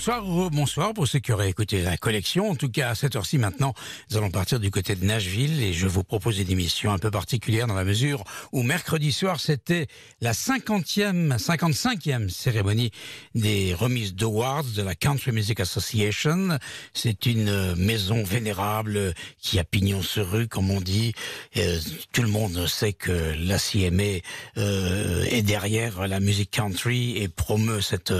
Bonsoir, 0.00 0.50
bonsoir 0.50 0.94
pour 0.94 1.06
ceux 1.06 1.18
qui 1.18 1.30
auraient 1.30 1.50
écouté 1.50 1.82
la 1.82 1.98
collection. 1.98 2.48
En 2.48 2.54
tout 2.54 2.70
cas, 2.70 2.88
à 2.88 2.94
cette 2.94 3.16
heure-ci 3.16 3.36
maintenant, 3.36 3.74
nous 4.10 4.16
allons 4.16 4.30
partir 4.30 4.58
du 4.58 4.70
côté 4.70 4.94
de 4.94 5.04
Nashville 5.04 5.62
et 5.62 5.74
je 5.74 5.86
vous 5.86 6.04
propose 6.04 6.38
une 6.38 6.50
émission 6.50 6.90
un 6.90 6.98
peu 6.98 7.10
particulière 7.10 7.66
dans 7.66 7.74
la 7.74 7.84
mesure 7.84 8.24
où 8.50 8.62
mercredi 8.62 9.12
soir, 9.12 9.40
c'était 9.40 9.88
la 10.22 10.32
50e, 10.32 11.36
55e 11.36 12.30
cérémonie 12.30 12.92
des 13.34 13.74
remises 13.74 14.14
d'awards 14.14 14.64
de 14.64 14.80
la 14.80 14.94
Country 14.94 15.32
Music 15.32 15.60
Association. 15.60 16.58
C'est 16.94 17.26
une 17.26 17.50
euh, 17.50 17.76
maison 17.76 18.24
vénérable 18.24 19.12
qui 19.38 19.58
a 19.58 19.64
pignon 19.64 20.00
sur 20.00 20.30
rue, 20.30 20.48
comme 20.48 20.70
on 20.70 20.80
dit. 20.80 21.12
Euh, 21.58 21.78
tout 22.12 22.22
le 22.22 22.28
monde 22.28 22.66
sait 22.66 22.94
que 22.94 23.34
la 23.36 23.58
CMA 23.58 24.22
euh, 24.56 25.24
est 25.24 25.42
derrière 25.42 26.08
la 26.08 26.20
musique 26.20 26.52
country 26.52 27.18
et 27.18 27.28
promeut 27.28 27.82
cette 27.82 28.14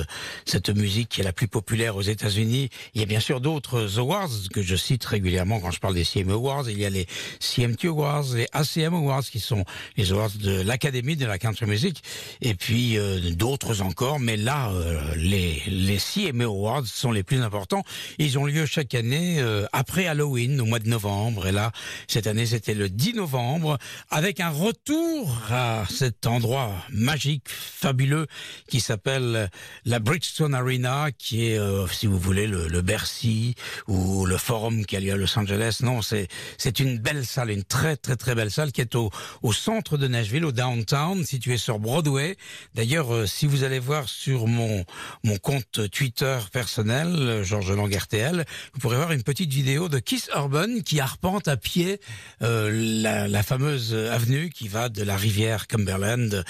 cette 0.44 0.68
musique 0.68 1.08
qui 1.08 1.22
est 1.22 1.24
la 1.24 1.32
plus 1.32 1.48
populaire 1.48 1.69
aux 1.70 2.02
États-Unis. 2.02 2.68
Il 2.94 3.00
y 3.00 3.04
a 3.04 3.06
bien 3.06 3.20
sûr 3.20 3.40
d'autres 3.40 3.98
awards 4.00 4.28
que 4.52 4.60
je 4.60 4.74
cite 4.74 5.04
régulièrement 5.04 5.60
quand 5.60 5.70
je 5.70 5.78
parle 5.78 5.94
des 5.94 6.04
CMA 6.04 6.32
Awards. 6.32 6.68
Il 6.68 6.78
y 6.78 6.84
a 6.84 6.90
les 6.90 7.06
CMT 7.38 7.84
Awards, 7.86 8.24
les 8.34 8.48
ACM 8.52 8.94
Awards 8.94 9.22
qui 9.22 9.38
sont 9.38 9.64
les 9.96 10.10
awards 10.10 10.30
de 10.30 10.62
l'Académie 10.62 11.14
de 11.14 11.26
la 11.26 11.38
country 11.38 11.66
music 11.66 12.02
et 12.40 12.54
puis 12.54 12.98
euh, 12.98 13.20
d'autres 13.34 13.82
encore. 13.82 14.18
Mais 14.18 14.36
là, 14.36 14.72
euh, 14.72 15.00
les 15.16 15.62
les 15.68 15.98
CMA 15.98 16.44
Awards 16.44 16.86
sont 16.86 17.12
les 17.12 17.22
plus 17.22 17.40
importants. 17.40 17.84
Ils 18.18 18.36
ont 18.36 18.46
lieu 18.46 18.66
chaque 18.66 18.94
année 18.96 19.40
euh, 19.40 19.64
après 19.72 20.08
Halloween 20.08 20.60
au 20.60 20.64
mois 20.64 20.80
de 20.80 20.88
novembre. 20.88 21.46
Et 21.46 21.52
là, 21.52 21.70
cette 22.08 22.26
année, 22.26 22.46
c'était 22.46 22.74
le 22.74 22.88
10 22.88 23.14
novembre 23.14 23.78
avec 24.10 24.40
un 24.40 24.50
retour 24.50 25.38
à 25.50 25.84
cet 25.88 26.26
endroit 26.26 26.74
magique, 26.90 27.44
fabuleux 27.48 28.26
qui 28.68 28.80
s'appelle 28.80 29.50
la 29.84 29.98
Bridgestone 30.00 30.54
Arena, 30.54 31.10
qui 31.16 31.46
est, 31.46 31.59
euh, 31.60 31.86
si 31.86 32.06
vous 32.06 32.18
voulez, 32.18 32.46
le, 32.46 32.80
Bercy 32.80 33.54
ou 33.88 34.24
le 34.24 34.38
Forum 34.38 34.86
qui 34.86 34.96
a 34.96 35.00
lieu 35.00 35.12
à 35.12 35.16
Los 35.16 35.38
Angeles. 35.38 35.78
Non, 35.82 36.00
c'est 36.02 36.28
c'est 36.56 36.80
une 36.80 36.98
belle 36.98 37.26
salle, 37.26 37.50
une 37.50 37.64
très 37.64 37.96
très 37.96 38.16
très 38.16 38.34
belle 38.34 38.50
salle 38.50 38.72
qui 38.72 38.80
est 38.80 38.94
au, 38.94 39.10
au 39.42 39.52
centre 39.52 39.98
de 39.98 40.08
Nashville, 40.08 40.44
au 40.44 40.52
downtown, 40.52 41.24
située 41.24 41.58
sur 41.58 41.78
Broadway. 41.78 42.36
D'ailleurs, 42.74 43.14
euh, 43.14 43.26
si 43.26 43.46
vous 43.46 43.64
allez 43.64 43.78
voir 43.78 44.08
sur 44.08 44.46
mon 44.46 44.84
mon 45.24 45.36
compte 45.36 45.90
Twitter 45.90 46.38
personnel, 46.52 47.08
euh, 47.08 47.44
Georges 47.44 47.72
Lang 47.72 47.90
vous 48.72 48.80
pourrez 48.80 48.96
voir 48.96 49.12
une 49.12 49.22
petite 49.22 49.52
vidéo 49.52 49.88
de 49.88 49.98
Kiss 49.98 50.30
Urban 50.34 50.80
qui 50.84 51.00
arpente 51.00 51.48
à 51.48 51.56
pied 51.56 52.00
la, 52.40 53.42
fameuse 53.42 53.94
avenue 53.94 54.50
qui 54.50 54.68
va 54.68 54.88
de 54.88 55.02
la 55.02 55.16
rivière 55.16 55.66
Cumberland 55.66 56.44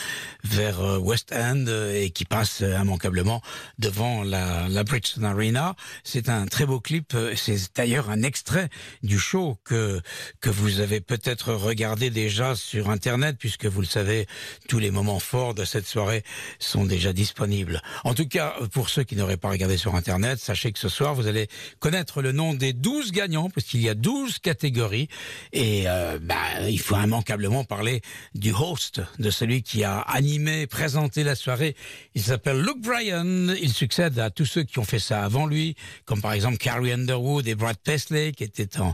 vers 0.45 1.03
West 1.03 1.33
End 1.33 1.65
et 1.95 2.11
qui 2.11 2.25
passe 2.25 2.61
immanquablement 2.61 3.43
devant 3.79 4.23
la, 4.23 4.69
la 4.69 4.85
Arena. 5.23 5.75
C'est 6.05 6.29
un 6.29 6.47
très 6.47 6.67
beau 6.67 6.81
clip. 6.81 7.15
euh, 7.15 7.35
C'est 7.37 7.59
d'ailleurs 7.75 8.11
un 8.11 8.23
extrait 8.23 8.69
du 9.03 9.19
show 9.19 9.59
que 9.65 10.01
que 10.41 10.51
vous 10.51 10.81
avez 10.81 11.01
peut-être 11.01 11.53
regardé 11.53 12.11
déjà 12.11 12.55
sur 12.55 12.91
Internet, 12.91 13.37
puisque 13.39 13.67
vous 13.67 13.81
le 13.81 13.87
savez, 13.87 14.27
tous 14.69 14.79
les 14.79 14.91
moments 14.91 15.19
forts 15.21 15.55
de 15.55 15.65
cette 15.65 15.87
soirée 15.87 16.23
sont 16.59 16.85
déjà 16.85 17.13
disponibles. 17.13 17.83
En 18.05 18.15
tout 18.15 18.27
cas, 18.27 18.55
pour 18.73 18.89
ceux 18.89 19.05
qui 19.05 19.17
n'auraient 19.17 19.37
pas 19.37 19.51
regardé 19.51 19.77
sur 19.77 19.95
Internet, 19.95 20.39
sachez 20.41 20.73
que 20.73 20.79
ce 20.79 20.89
soir, 20.89 21.15
vous 21.15 21.27
allez 21.27 21.49
connaître 21.79 22.23
le 22.23 22.33
nom 22.33 22.55
des 22.55 22.73
12 22.73 23.13
gagnants, 23.13 23.51
puisqu'il 23.51 23.81
y 23.81 23.89
a 23.89 23.95
12 23.95 24.39
catégories. 24.39 25.09
Et 25.53 25.85
euh, 25.87 26.19
bah, 26.21 26.37
il 26.69 26.81
faut 26.81 26.97
immanquablement 26.97 27.65
parler 27.65 28.03
du 28.35 28.53
host, 28.53 29.01
de 29.19 29.31
celui 29.31 29.63
qui 29.63 29.85
a 29.85 30.01
animé, 30.01 30.67
présenté 30.67 31.25
la 31.25 31.35
soirée. 31.35 31.77
Il 32.15 32.23
s'appelle 32.23 32.61
Luke 32.61 32.81
Bryan. 32.81 33.55
Il 33.61 33.73
succède 33.73 34.19
à 34.19 34.31
tous 34.31 34.47
ceux 34.47 34.63
qui 34.63 34.79
ont 34.79 34.85
fait 34.91 34.99
ça 34.99 35.23
avant 35.23 35.47
lui, 35.47 35.77
comme 36.05 36.21
par 36.21 36.33
exemple 36.33 36.57
Carrie 36.57 36.93
Underwood 36.93 37.47
et 37.47 37.55
Brad 37.55 37.77
Paisley, 37.77 38.33
qui 38.33 38.43
étaient 38.43 38.69
en, 38.81 38.93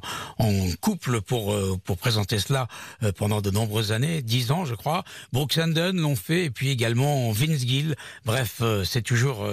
couple 0.83 1.23
pour 1.23 1.55
euh, 1.55 1.79
pour 1.84 1.97
présenter 1.97 2.39
cela 2.39 2.69
euh, 3.03 3.12
pendant 3.12 3.41
de 3.41 3.51
nombreuses 3.51 3.93
années, 3.93 4.21
dix 4.21 4.51
ans 4.51 4.67
je 4.67 4.75
crois. 4.75 5.05
Brooks 5.33 5.57
and 5.57 5.69
Dunn 5.69 5.99
l'ont 5.99 6.15
fait, 6.15 6.45
et 6.45 6.51
puis 6.51 6.69
également 6.69 7.33
Vince 7.33 7.61
Gill. 7.67 7.97
Bref, 8.27 8.59
euh, 8.61 8.84
c'est 8.84 9.01
toujours 9.01 9.49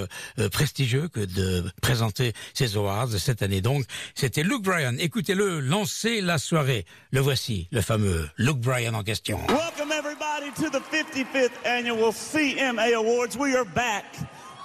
prestigieux 0.51 1.07
que 1.07 1.21
de 1.21 1.63
présenter 1.81 2.33
ces 2.53 2.75
awards 2.75 3.09
cette 3.17 3.41
année. 3.41 3.61
Donc, 3.61 3.85
c'était 4.15 4.43
Luke 4.43 4.63
Bryan. 4.63 4.97
Écoutez-le, 4.99 5.61
lancez 5.61 6.19
la 6.21 6.37
soirée. 6.37 6.85
Le 7.11 7.21
voici, 7.21 7.67
le 7.71 7.81
fameux 7.81 8.29
Luke 8.37 8.59
Bryan 8.59 8.95
en 8.95 9.03
question. 9.03 9.39
Welcome, 9.47 9.91
everybody, 9.91 10.51
to 10.55 10.69
the 10.69 10.81
55th 10.91 11.65
annual 11.65 12.11
CMA 12.11 12.93
Awards. 12.95 13.37
We 13.37 13.55
are 13.55 13.65
back 13.65 14.05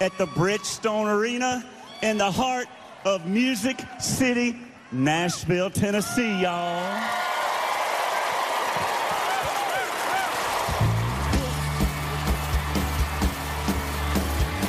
at 0.01 0.17
the 0.17 0.27
Bridgestone 0.27 1.07
Arena 1.07 1.63
in 2.01 2.17
the 2.17 2.31
heart 2.31 2.67
of 3.05 3.25
Music 3.25 3.77
City, 3.99 4.55
Nashville, 4.91 5.69
Tennessee, 5.69 6.41
y'all. 6.41 6.79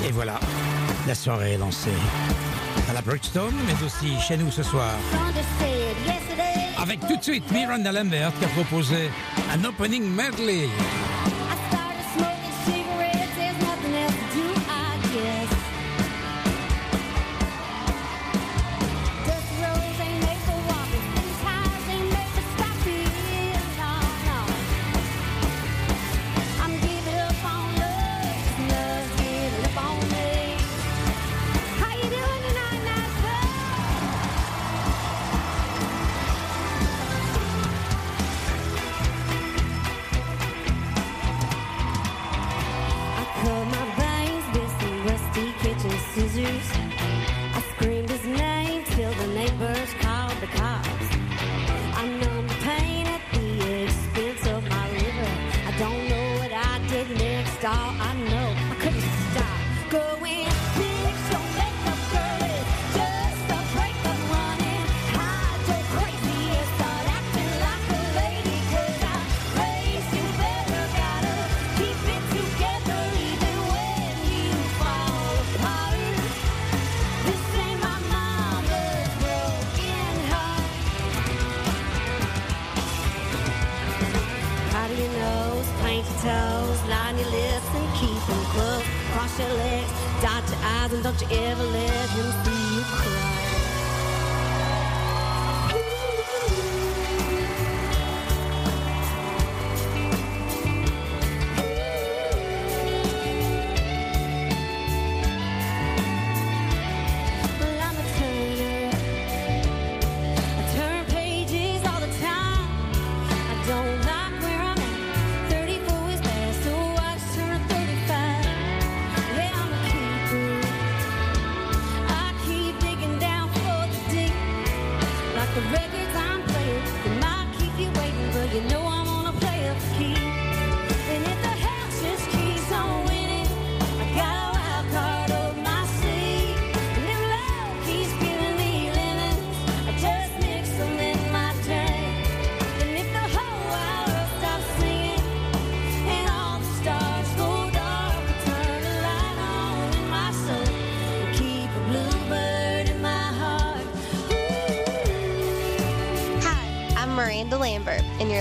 Et 0.04 0.12
voilà, 0.12 0.40
la 1.06 1.14
soirée 1.14 1.52
est 1.52 1.58
lancée. 1.58 1.90
À 2.88 2.94
la 2.94 3.02
Bridgestone, 3.02 3.54
mais 3.66 3.86
aussi 3.86 4.18
chez 4.20 4.36
nous 4.36 4.50
ce 4.50 4.64
soir. 4.64 4.94
Avec 6.82 7.00
tout 7.06 7.16
de 7.16 7.22
suite 7.22 7.48
Miranda 7.52 7.92
Lambert 7.92 8.32
qui 8.38 8.44
a 8.46 8.48
proposé 8.48 9.10
un 9.54 9.64
opening 9.64 10.02
medley. 10.02 10.68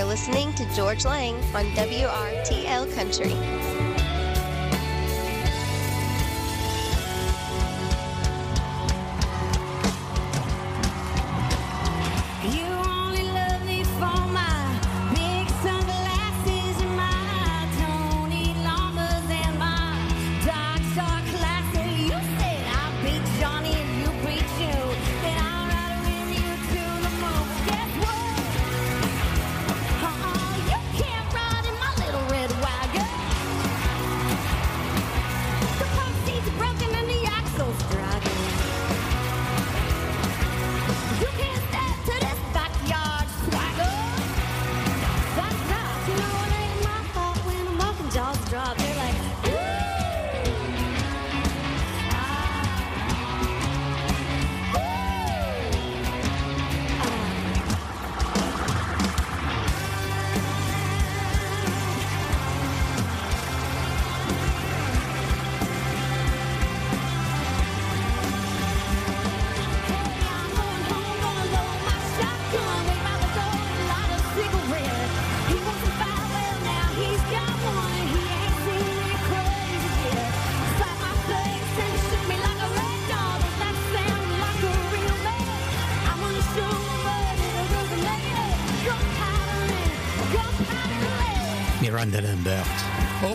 You're 0.00 0.08
listening 0.08 0.50
to 0.54 0.64
George 0.74 1.04
Lang 1.04 1.34
on 1.54 1.66
WRTL 1.72 2.94
Country. 2.94 3.59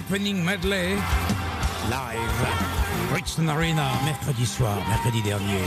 Opening 0.07 0.45
medley 0.45 0.93
live. 1.89 2.47
Bridgestone 3.09 3.49
Arena, 3.49 3.89
mercredi 4.03 4.45
soir, 4.45 4.77
mercredi 4.87 5.23
dernier, 5.23 5.63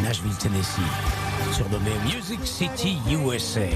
Nashville, 0.00 0.36
Tennessee. 0.38 0.82
Surnommé 1.50 1.90
Music 2.04 2.38
City 2.44 2.98
USA. 3.10 3.66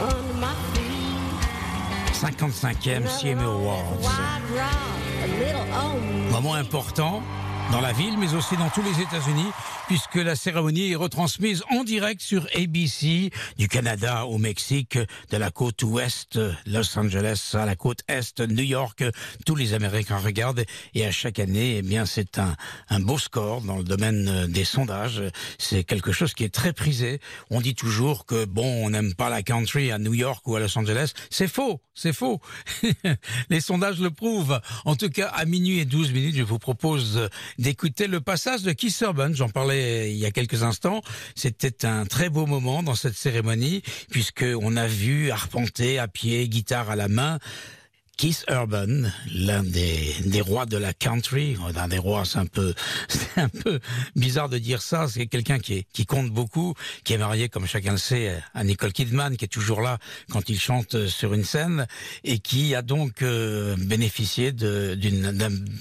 Under 0.00 0.34
my 0.40 0.54
feet. 0.72 2.14
55e 2.14 3.06
CMA 3.20 3.44
Awards. 3.44 4.08
Moment 6.30 6.54
important 6.54 7.22
dans 7.72 7.82
la 7.82 7.92
ville, 7.92 8.16
mais 8.16 8.34
aussi 8.34 8.56
dans 8.56 8.70
tous 8.70 8.82
les 8.82 9.02
États-Unis, 9.02 9.52
puisque 9.86 10.16
la 10.16 10.34
cérémonie 10.34 10.90
est 10.90 10.96
retransmise 10.96 11.62
en 11.70 11.84
direct 11.84 12.20
sur 12.20 12.46
ABC, 12.54 13.30
du 13.56 13.68
Canada 13.68 14.26
au 14.26 14.38
Mexique, 14.38 14.98
de 15.30 15.36
la 15.36 15.50
côte 15.50 15.82
ouest, 15.82 16.38
Los 16.66 16.98
Angeles, 16.98 17.52
à 17.54 17.66
la 17.66 17.76
côte 17.76 18.00
est, 18.08 18.40
New 18.40 18.64
York. 18.64 19.04
Tous 19.44 19.54
les 19.54 19.74
Américains 19.74 20.18
regardent, 20.18 20.64
et 20.94 21.06
à 21.06 21.10
chaque 21.10 21.38
année, 21.38 21.76
eh 21.78 21.82
bien, 21.82 22.06
c'est 22.06 22.38
un, 22.38 22.56
beau 23.00 23.18
score 23.18 23.60
dans 23.60 23.76
le 23.76 23.84
domaine 23.84 24.28
euh, 24.28 24.46
des 24.46 24.64
sondages. 24.64 25.22
C'est 25.58 25.84
quelque 25.84 26.10
chose 26.10 26.34
qui 26.34 26.44
est 26.44 26.52
très 26.52 26.72
prisé. 26.72 27.20
On 27.50 27.60
dit 27.60 27.74
toujours 27.74 28.26
que, 28.26 28.44
bon, 28.44 28.84
on 28.84 28.90
n'aime 28.90 29.14
pas 29.14 29.30
la 29.30 29.42
country 29.42 29.92
à 29.92 29.98
New 29.98 30.14
York 30.14 30.46
ou 30.48 30.56
à 30.56 30.60
Los 30.60 30.76
Angeles. 30.76 31.12
C'est 31.30 31.48
faux, 31.48 31.80
c'est 31.94 32.12
faux. 32.12 32.40
les 33.50 33.60
sondages 33.60 34.00
le 34.00 34.10
prouvent. 34.10 34.60
En 34.84 34.96
tout 34.96 35.10
cas, 35.10 35.28
à 35.28 35.44
minuit 35.44 35.78
et 35.78 35.84
12 35.84 36.12
minutes, 36.12 36.36
je 36.36 36.42
vous 36.42 36.58
propose 36.58 37.28
d'écouter 37.58 38.08
le 38.08 38.20
passage 38.20 38.62
de 38.62 38.72
Keith 38.72 38.98
Urban. 39.02 39.30
J'en 39.32 39.48
parlais 39.48 39.75
il 40.10 40.16
y 40.16 40.26
a 40.26 40.30
quelques 40.30 40.62
instants. 40.62 41.02
C'était 41.34 41.86
un 41.86 42.06
très 42.06 42.28
beau 42.28 42.46
moment 42.46 42.82
dans 42.82 42.94
cette 42.94 43.14
cérémonie, 43.16 43.82
puisque 44.10 44.44
on 44.60 44.76
a 44.76 44.86
vu 44.86 45.30
arpenter 45.30 45.98
à 45.98 46.08
pied, 46.08 46.48
guitare 46.48 46.90
à 46.90 46.96
la 46.96 47.08
main, 47.08 47.38
Keith 48.16 48.46
Urban, 48.48 49.10
l'un 49.34 49.62
des, 49.62 50.14
des 50.24 50.40
rois 50.40 50.64
de 50.64 50.78
la 50.78 50.94
country, 50.94 51.54
l'un 51.74 51.86
des 51.86 51.98
rois, 51.98 52.24
c'est 52.24 52.38
un 52.38 52.46
peu, 52.46 52.72
c'est 53.08 53.38
un 53.38 53.50
peu 53.50 53.78
bizarre 54.14 54.48
de 54.48 54.56
dire 54.56 54.80
ça. 54.80 55.06
C'est 55.06 55.26
quelqu'un 55.26 55.58
qui, 55.58 55.74
est, 55.74 55.86
qui 55.92 56.06
compte 56.06 56.30
beaucoup, 56.30 56.72
qui 57.04 57.12
est 57.12 57.18
marié, 57.18 57.50
comme 57.50 57.66
chacun 57.66 57.92
le 57.92 57.98
sait, 57.98 58.34
à 58.54 58.64
Nicole 58.64 58.94
Kidman, 58.94 59.36
qui 59.36 59.44
est 59.44 59.48
toujours 59.48 59.82
là 59.82 59.98
quand 60.30 60.48
il 60.48 60.58
chante 60.58 61.08
sur 61.08 61.34
une 61.34 61.44
scène 61.44 61.86
et 62.24 62.38
qui 62.38 62.74
a 62.74 62.80
donc 62.80 63.20
euh, 63.20 63.76
bénéficié 63.78 64.52
d'une 64.52 65.30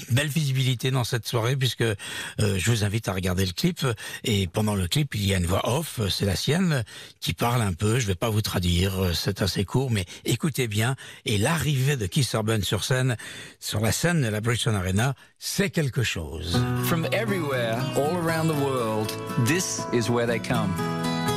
belle 0.09 0.27
visibilité 0.27 0.91
dans 0.91 1.05
cette 1.05 1.25
soirée, 1.25 1.55
puisque 1.55 1.81
euh, 1.81 1.95
je 2.39 2.69
vous 2.69 2.83
invite 2.83 3.07
à 3.07 3.13
regarder 3.13 3.45
le 3.45 3.53
clip. 3.53 3.87
Et 4.25 4.47
pendant 4.47 4.75
le 4.75 4.89
clip, 4.89 5.15
il 5.15 5.25
y 5.25 5.33
a 5.33 5.37
une 5.37 5.45
voix 5.45 5.69
off, 5.69 6.01
c'est 6.09 6.25
la 6.25 6.35
sienne, 6.35 6.83
qui 7.21 7.31
parle 7.31 7.61
un 7.61 7.73
peu. 7.73 7.97
Je 7.97 8.07
vais 8.07 8.15
pas 8.15 8.29
vous 8.29 8.41
traduire, 8.41 9.11
c'est 9.13 9.41
assez 9.41 9.63
court, 9.63 9.89
mais 9.89 10.05
écoutez 10.25 10.67
bien. 10.67 10.97
Et 11.23 11.37
l'arrivée 11.37 11.95
de 11.95 12.05
Keith 12.07 12.24
Urban 12.33 12.61
sur 12.63 12.83
scène, 12.83 13.15
sur 13.59 13.79
la 13.79 13.91
scène 13.91 14.21
de 14.21 14.29
la 14.29 14.41
Bridgestone 14.41 14.75
Arena, 14.75 15.13
c'est 15.37 15.69
quelque 15.69 16.03
chose. 16.03 16.59
From 16.85 17.05
everywhere, 17.11 17.77
all 17.95 18.15
around 18.17 18.47
the 18.47 18.59
world, 18.63 19.11
this 19.45 19.81
is 19.93 20.09
where 20.09 20.25
they 20.25 20.39
come. 20.39 20.73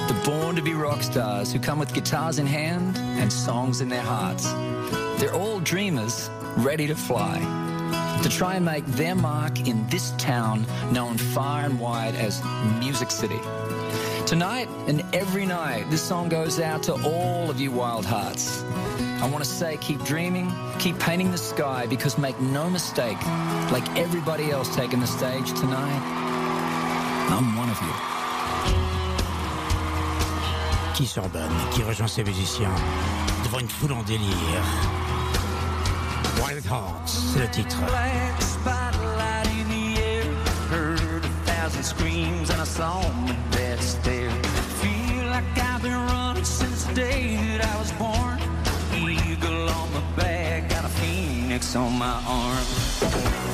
The 0.08 0.14
born 0.24 0.56
to 0.56 0.62
be 0.62 0.74
rock 0.74 1.02
stars 1.02 1.52
who 1.52 1.58
come 1.60 1.78
with 1.78 1.92
guitars 1.92 2.38
in 2.38 2.46
hand 2.46 2.96
and 3.20 3.30
songs 3.30 3.80
in 3.80 3.88
their 3.88 4.02
hearts. 4.02 4.46
They're 5.18 5.34
all 5.34 5.60
dreamers 5.60 6.30
ready 6.56 6.86
to 6.86 6.94
fly. 6.94 7.38
To 8.22 8.28
try 8.28 8.56
and 8.56 8.64
make 8.64 8.84
their 8.86 9.14
mark 9.14 9.68
in 9.68 9.86
this 9.88 10.12
town 10.18 10.66
known 10.92 11.18
far 11.18 11.60
and 11.60 11.78
wide 11.78 12.14
as 12.14 12.42
Music 12.80 13.10
City. 13.10 13.40
Tonight 14.28 14.68
and 14.86 15.02
every 15.14 15.46
night, 15.46 15.88
this 15.88 16.02
song 16.02 16.28
goes 16.28 16.60
out 16.60 16.82
to 16.82 16.92
all 16.92 17.48
of 17.48 17.58
you 17.58 17.70
wild 17.70 18.04
hearts. 18.04 18.62
I 19.22 19.30
want 19.32 19.42
to 19.42 19.48
say 19.48 19.78
keep 19.78 20.04
dreaming, 20.04 20.52
keep 20.78 20.98
painting 20.98 21.30
the 21.30 21.38
sky, 21.38 21.86
because 21.86 22.18
make 22.18 22.38
no 22.38 22.68
mistake, 22.68 23.16
like 23.72 23.88
everybody 23.96 24.50
else 24.50 24.68
taking 24.76 25.00
the 25.00 25.06
stage 25.06 25.48
tonight, 25.58 26.02
I'm 27.30 27.56
one 27.56 27.70
of 27.70 27.80
you. 27.80 27.94
Keith 30.94 31.16
Urban, 31.16 31.48
qui 31.72 31.82
rejoint 31.82 32.08
ses 32.08 32.22
musiciens 32.22 32.74
devant 33.44 33.60
une 33.60 33.70
foule 33.70 33.94
en 33.94 34.02
délire. 34.02 34.62
Wild 36.44 36.66
Hearts, 36.66 37.32
c'est 37.32 37.40
le 37.40 37.48
titre. 37.48 37.78
Black 37.86 38.38
I've 45.38 45.82
been 45.82 45.92
running 45.92 46.44
since 46.44 46.84
the 46.84 46.94
day 46.94 47.36
that 47.36 47.64
I 47.64 47.78
was 47.78 47.92
born. 47.92 48.40
Eagle 48.92 49.68
on 49.68 49.92
my 49.92 50.00
back, 50.16 50.68
got 50.68 50.84
a 50.84 50.88
phoenix 50.88 51.76
on 51.76 51.96
my 51.96 52.20
arm. 52.26 53.47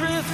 Out 0.00 0.31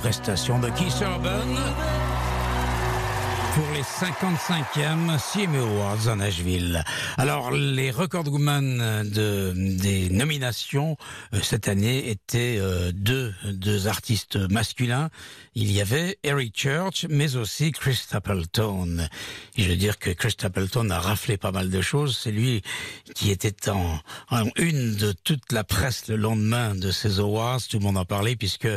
prestation 0.00 0.60
de 0.60 0.70
Keith 0.70 1.00
Urban 1.02 2.07
pour 3.58 3.74
les 3.74 3.82
55e 3.82 5.18
CMA 5.18 5.58
Awards 5.58 6.06
à 6.06 6.14
Nashville. 6.14 6.84
Alors, 7.16 7.50
les 7.50 7.90
recordwoman 7.90 9.02
de, 9.02 9.52
des 9.56 10.10
nominations 10.10 10.96
euh, 11.34 11.40
cette 11.42 11.66
année 11.66 12.08
étaient 12.08 12.56
euh, 12.58 12.92
deux, 12.94 13.34
deux 13.44 13.88
artistes 13.88 14.36
masculins. 14.48 15.10
Il 15.56 15.72
y 15.72 15.80
avait 15.80 16.18
Eric 16.22 16.56
Church, 16.56 17.06
mais 17.10 17.34
aussi 17.34 17.72
Chris 17.72 17.96
Stapleton. 17.96 19.08
Et 19.56 19.64
je 19.64 19.70
veux 19.70 19.76
dire 19.76 19.98
que 19.98 20.10
Chris 20.10 20.30
Stapleton 20.30 20.88
a 20.90 21.00
raflé 21.00 21.36
pas 21.36 21.50
mal 21.50 21.68
de 21.68 21.80
choses. 21.80 22.16
C'est 22.16 22.30
lui 22.30 22.62
qui 23.16 23.32
était 23.32 23.70
en, 23.70 23.98
en 24.30 24.44
une 24.54 24.94
de 24.94 25.10
toute 25.10 25.50
la 25.50 25.64
presse 25.64 26.06
le 26.06 26.14
lendemain 26.14 26.76
de 26.76 26.92
ces 26.92 27.18
awards. 27.18 27.60
Tout 27.68 27.80
le 27.80 27.84
monde 27.84 27.98
en 27.98 28.04
parlait 28.04 28.36
puisque 28.36 28.68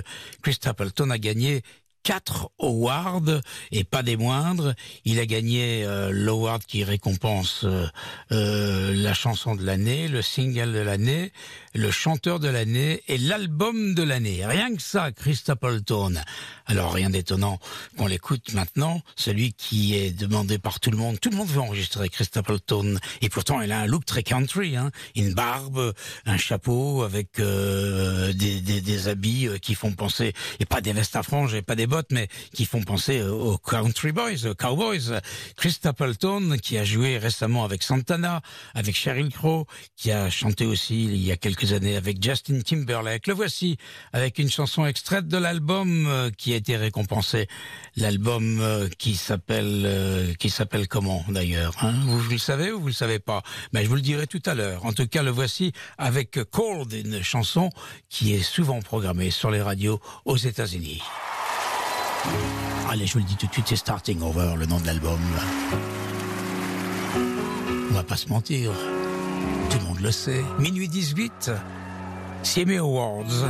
Chris 0.42 0.54
Stapleton 0.54 1.12
a 1.12 1.20
gagné 1.20 1.62
quatre 2.04 2.50
awards 2.60 3.42
et 3.72 3.84
pas 3.84 4.04
des 4.04 4.18
moindres. 4.18 4.74
Il 5.06 5.20
a 5.20 5.26
gagné 5.26 5.84
euh, 5.86 6.12
l'award 6.14 6.64
qui 6.66 6.84
récompense 6.84 7.64
euh, 7.64 7.88
euh, 8.32 8.94
la 8.96 9.14
chanson 9.14 9.56
de 9.56 9.64
l'année, 9.64 10.08
le 10.08 10.22
single 10.22 10.74
de 10.74 10.80
l'année, 10.80 11.32
le 11.74 11.92
chanteur 11.92 12.40
de 12.40 12.48
l'année 12.48 13.02
et 13.08 13.18
l'album 13.18 13.94
de 13.96 14.04
l'année. 14.04 14.46
Rien 14.46 14.76
que 14.76 14.82
ça, 14.82 15.12
Chris 15.12 15.38
Stapleton. 15.38 16.16
Alors 16.66 16.94
rien 16.94 17.10
d'étonnant 17.10 17.60
qu'on 17.98 18.08
l'écoute 18.08 18.54
maintenant, 18.54 19.02
celui 19.16 19.54
qui 19.54 19.96
est 19.96 20.12
demandé 20.12 20.58
par 20.58 20.80
tout 20.80 20.92
le 20.92 20.98
monde. 20.98 21.20
Tout 21.20 21.30
le 21.30 21.38
monde 21.38 21.50
veut 21.50 21.62
enregistrer 21.62 22.10
Chris 22.10 22.26
Stapleton 22.26 22.98
et 23.22 23.30
pourtant 23.30 23.62
il 23.62 23.72
a 23.72 23.80
un 23.80 23.86
look 23.86 24.06
très 24.06 24.24
country, 24.24 24.76
hein. 24.76 24.92
une 25.16 25.34
barbe, 25.34 25.94
un 26.26 26.38
chapeau 26.38 27.04
avec 27.04 27.40
euh, 27.40 28.34
des, 28.34 28.62
des, 28.62 28.82
des 28.82 29.08
habits 29.08 29.48
euh, 29.48 29.58
qui 29.58 29.76
font 29.76 29.92
penser, 29.92 30.34
et 30.60 30.66
pas 30.66 30.82
des 30.82 30.94
vestes 30.94 31.16
à 31.16 31.24
franges 31.24 31.54
et 31.54 31.62
pas 31.62 31.76
des 31.76 31.88
bottes, 31.88 32.12
mais 32.12 32.28
qui 32.54 32.66
font 32.66 32.82
penser 32.82 33.20
euh, 33.20 33.32
aux 33.32 33.58
country 33.58 34.12
boys, 34.12 34.46
aux 34.46 34.56
cowboys. 34.56 35.20
Chris 35.56 35.72
Stapleton 35.72 36.58
qui 36.62 36.78
a 36.78 36.84
joué 36.84 37.18
récemment 37.18 37.64
avec 37.64 37.84
Santana, 37.84 38.42
avec 38.74 38.96
Sheryl 38.96 39.30
Crow, 39.30 39.68
qui 39.96 40.12
a 40.12 40.30
chanté 40.30 40.66
aussi 40.66 41.06
il 41.06 41.24
y 41.24 41.32
a 41.32 41.38
quelques 41.38 41.61
années 41.70 41.96
avec 41.96 42.22
Justin 42.24 42.62
Timberlake. 42.62 43.28
Le 43.28 43.34
voici 43.34 43.78
avec 44.14 44.40
une 44.40 44.50
chanson 44.50 44.86
extraite 44.86 45.28
de 45.28 45.38
l'album 45.38 46.08
euh, 46.08 46.30
qui 46.36 46.54
a 46.54 46.56
été 46.56 46.76
récompensé, 46.78 47.48
l'album 47.96 48.60
euh, 48.60 48.90
qui 48.98 49.16
s'appelle 49.16 49.84
euh, 49.86 50.34
qui 50.34 50.50
s'appelle 50.50 50.88
comment 50.88 51.24
d'ailleurs 51.30 51.76
hein? 51.82 51.94
Vous, 52.06 52.30
le 52.30 52.38
savez 52.38 52.72
ou 52.72 52.82
vous 52.82 52.88
le 52.88 52.94
savez 52.94 53.20
pas? 53.20 53.44
Ben 53.74 53.84
je 53.84 53.90
vous 53.90 53.96
le 53.96 54.02
dirai 54.02 54.28
tout 54.28 54.42
à 54.46 54.56
l'heure. 54.56 54.86
En 54.86 54.94
tout 54.94 55.08
cas, 55.08 55.24
le 55.24 55.32
voici 55.32 55.72
avec 55.98 56.40
Cold, 56.50 56.92
une 56.94 57.22
chanson 57.22 57.70
qui 58.10 58.34
est 58.34 58.42
souvent 58.42 58.82
programmée 58.82 59.30
sur 59.30 59.52
les 59.52 59.62
radios 59.62 60.00
aux 60.26 60.38
États-Unis. 60.38 61.02
Allez, 62.90 63.06
je 63.06 63.14
vous 63.14 63.20
le 63.20 63.26
dis 63.26 63.36
tout 63.36 63.48
de 63.48 63.54
suite, 63.54 63.68
c'est 63.70 63.76
Starting 63.76 64.22
Over, 64.22 64.56
le 64.58 64.66
nom 64.66 64.80
de 64.80 64.86
l'album. 64.86 65.20
On 67.90 67.94
va 67.94 68.04
pas 68.04 68.18
se 68.18 68.28
mentir, 68.30 68.72
le 70.02 70.12
sait. 70.12 70.44
Minuit 70.60 70.88
18, 70.88 71.52
CMA 72.44 72.80
Awards 72.80 73.46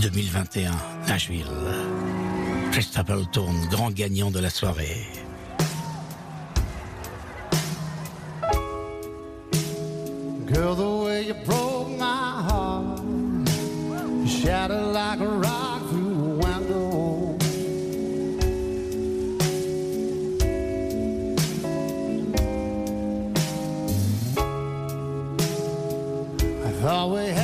2021, 0.00 0.70
Nashville. 1.06 1.44
Chris 2.72 2.82
Stapleton, 2.82 3.52
grand 3.70 3.90
gagnant 3.90 4.30
de 4.30 4.38
la 4.38 4.50
soirée. 4.50 5.06
Girl, 10.46 10.74
the 10.74 11.04
way 11.04 11.26
you 11.26 11.34
broke 11.44 11.90
my 11.98 12.44
heart, 12.48 13.00
shattered 14.26 14.92
like 14.92 15.20
a 15.20 15.28
rock 15.28 15.69
I 26.90 27.39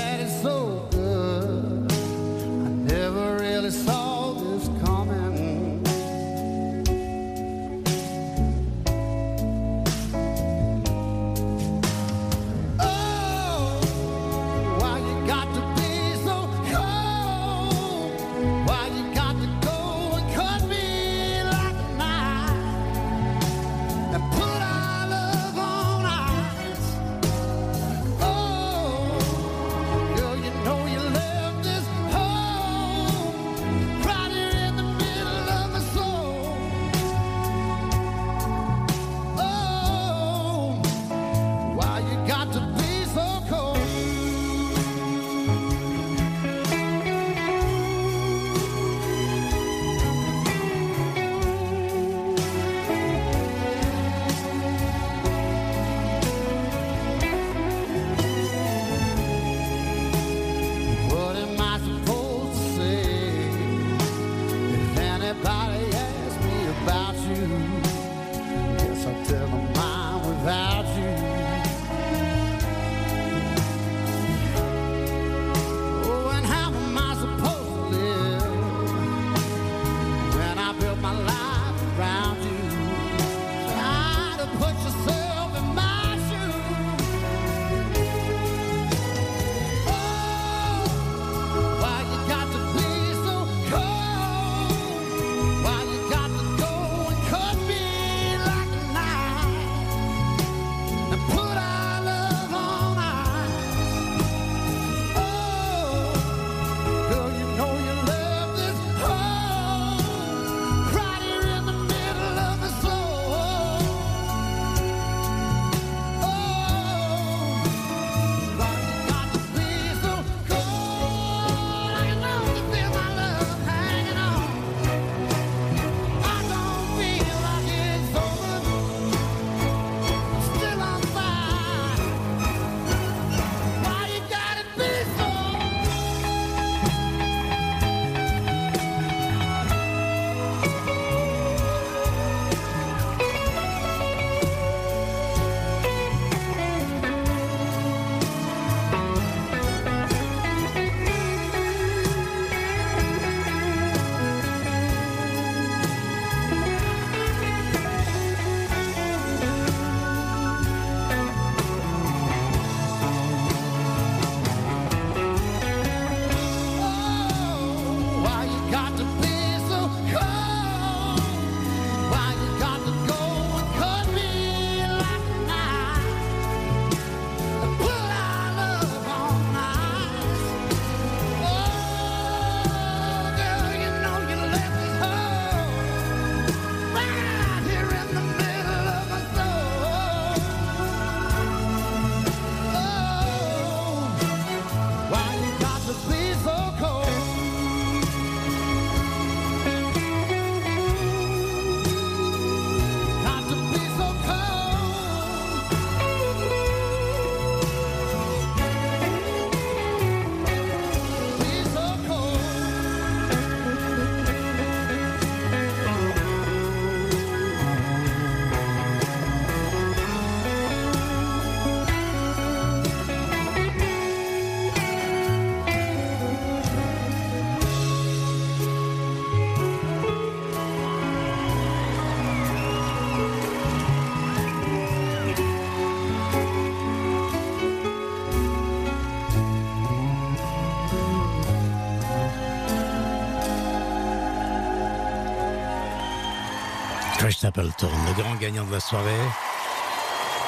Chris 247.27 247.39
Stapleton, 247.39 247.91
le 248.07 248.23
grand 248.23 248.37
gagnant 248.37 248.65
de 248.65 248.71
la 248.71 248.79
soirée. 248.79 249.11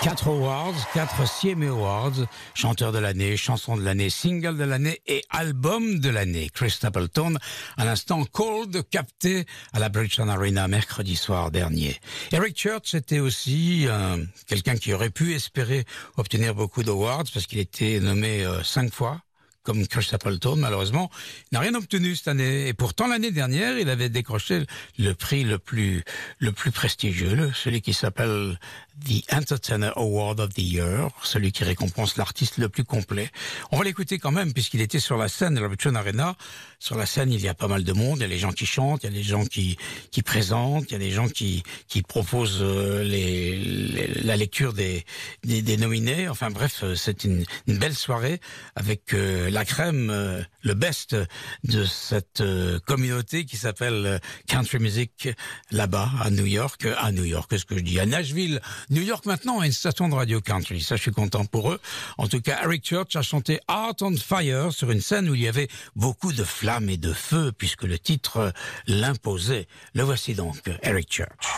Quatre 0.01 0.29
awards, 0.29 0.77
quatre 0.95 1.25
CMA 1.29 1.71
Awards, 1.71 2.25
chanteur 2.55 2.93
de 2.93 2.99
l'année, 2.99 3.37
chanson 3.37 3.77
de 3.77 3.83
l'année, 3.83 4.11
single 4.11 4.57
de 4.57 4.63
l'année 4.63 5.01
et 5.09 5.25
album 5.31 5.99
de 5.99 6.09
l'année. 6.09 6.49
Chris 6.55 6.71
Stapleton, 6.71 7.35
à 7.77 7.85
l'instant 7.85 8.23
Cold, 8.25 8.89
capté 8.91 9.45
à 9.73 9.81
la 9.81 9.89
Bridgestone 9.89 10.31
Arena 10.31 10.69
mercredi 10.69 11.17
soir 11.17 11.51
dernier. 11.51 11.97
Eric 12.31 12.57
Church 12.57 12.95
était 12.95 13.19
aussi 13.19 13.89
euh, 13.89 14.25
quelqu'un 14.47 14.77
qui 14.77 14.95
aurait 14.95 15.11
pu 15.11 15.35
espérer 15.35 15.85
obtenir 16.17 16.55
beaucoup 16.55 16.85
d'awards 16.85 17.25
parce 17.35 17.49
qu'il 17.49 17.59
était 17.59 17.99
nommé 17.99 18.45
euh, 18.45 18.63
cinq 18.63 18.95
fois 18.95 19.21
comme 19.69 19.87
Chris 19.87 20.05
Stapleton, 20.05 20.57
malheureusement, 20.57 21.11
n'a 21.53 21.61
rien 21.61 21.75
obtenu 21.75 22.17
cette 22.17 22.29
année. 22.29 22.69
Et 22.69 22.73
pourtant, 22.73 23.07
l'année 23.07 23.31
dernière, 23.31 23.79
il 23.79 23.91
avait 23.91 24.09
décroché 24.09 24.65
le 24.99 25.13
prix 25.13 25.45
le 25.45 25.59
plus, 25.59 26.05
le 26.39 26.53
plus 26.53 26.71
prestigieux, 26.71 27.53
celui 27.55 27.83
qui 27.83 27.93
s'appelle 27.93 28.59
The 29.07 29.23
Entertainer 29.33 29.91
Award 29.97 30.41
of 30.41 30.55
the 30.55 30.59
Year, 30.63 31.11
celui 31.23 31.53
qui 31.53 31.65
récompense 31.65 32.17
l'artiste 32.17 32.57
le 32.57 32.71
plus 32.71 32.83
complet. 32.85 33.31
On 33.71 33.77
va 33.79 33.85
l'écouter 33.85 34.19
quand 34.19 34.33
même, 34.33 34.55
puisqu'il 34.55 34.81
était 34.81 35.01
sur 35.01 35.19
la 35.19 35.29
scène 35.29 35.55
de 35.55 35.61
la 35.61 35.69
Bridgestone 35.69 35.97
Arena. 35.97 36.35
Sur 36.81 36.97
la 36.97 37.07
scène, 37.07 37.31
il 37.33 37.41
y 37.41 37.49
a 37.49 37.55
pas 37.55 37.69
mal 37.69 37.85
de 37.85 37.93
monde. 37.93 38.19
Il 38.19 38.23
y 38.23 38.25
a 38.25 38.29
les 38.29 38.39
gens 38.39 38.53
qui 38.53 38.65
chantent, 38.67 39.03
il 39.05 39.11
y 39.11 39.13
a 39.15 39.17
les 39.17 39.23
gens 39.23 39.45
qui, 39.45 39.77
qui 40.11 40.23
présentent, 40.23 40.87
il 40.89 40.93
y 40.93 40.97
a 40.97 40.99
des 40.99 41.11
gens 41.11 41.29
qui, 41.29 41.63
qui 41.89 42.03
proposent 42.03 42.59
euh, 42.63 43.05
les, 43.05 43.57
les- 43.59 44.09
la 44.23 44.37
lecture 44.37 44.73
des, 44.73 45.05
des, 45.45 45.77
nominés. 45.77 46.29
Enfin 46.29 46.51
bref, 46.51 46.81
euh, 46.83 46.95
c'est 46.95 47.25
une, 47.25 47.45
une 47.67 47.79
belle 47.79 47.95
soirée 47.95 48.41
avec 48.75 49.13
euh, 49.15 49.51
la 49.59 49.65
crème, 49.65 50.09
euh, 50.11 50.41
le 50.63 50.75
best 50.75 51.17
de 51.65 51.85
cette 51.85 52.43
euh, 52.43 52.79
communauté 52.87 53.45
qui 53.45 53.57
s'appelle 53.57 54.07
euh, 54.07 54.19
Country 54.47 54.79
Music 54.79 55.29
là-bas 55.73 56.11
à 56.23 56.31
New 56.31 56.47
York, 56.47 56.87
à 56.97 57.11
New 57.11 57.25
York, 57.25 57.51
qu'est-ce 57.51 57.65
que 57.65 57.77
je 57.77 57.83
dis, 57.83 57.99
à 57.99 58.07
Nashville. 58.07 58.61
New 58.91 59.03
York 59.03 59.27
maintenant 59.27 59.59
a 59.59 59.67
une 59.67 59.73
station 59.73 60.09
de 60.09 60.15
radio 60.15 60.41
country, 60.41 60.81
ça 60.81 60.95
je 60.95 61.03
suis 61.03 61.11
content 61.11 61.45
pour 61.45 61.73
eux. 61.73 61.81
En 62.19 62.29
tout 62.29 62.41
cas, 62.41 62.61
Eric 62.63 62.87
Church 62.87 63.17
a 63.17 63.23
chanté 63.23 63.59
Heart 63.69 64.03
on 64.03 64.17
Fire 64.17 64.73
sur 64.73 64.93
une 64.93 65.01
scène 65.01 65.29
où 65.29 65.35
il 65.35 65.41
y 65.41 65.49
avait 65.49 65.69
beaucoup 65.97 66.33
de 66.33 66.45
flammes 66.45 66.89
et 66.89 66.97
de 66.97 67.13
feu 67.13 67.51
puisque 67.51 67.83
le 67.83 67.99
titre 67.99 68.53
l'imposait. 68.87 69.67
Le 69.93 70.05
voici 70.05 70.35
donc, 70.35 70.71
Eric 70.85 71.13
Church. 71.13 71.49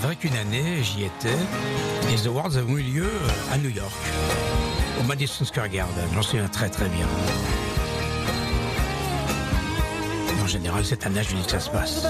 C'est 0.00 0.06
vrai 0.06 0.14
qu'une 0.14 0.36
année, 0.36 0.80
j'y 0.80 1.02
étais, 1.02 1.36
les 2.08 2.28
awards 2.28 2.52
ont 2.56 2.76
eu 2.76 2.82
lieu 2.82 3.10
à 3.50 3.58
New 3.58 3.70
York, 3.70 3.92
au 5.00 5.02
Madison 5.02 5.44
Square 5.44 5.70
Garden. 5.70 6.04
J'en 6.14 6.22
souviens 6.22 6.46
très 6.46 6.68
très 6.68 6.88
bien. 6.88 7.04
En 10.40 10.46
général, 10.46 10.84
c'est 10.84 11.04
à 11.04 11.08
Nashville 11.08 11.44
que 11.44 11.50
ça 11.50 11.58
se 11.58 11.70
passe. 11.70 12.06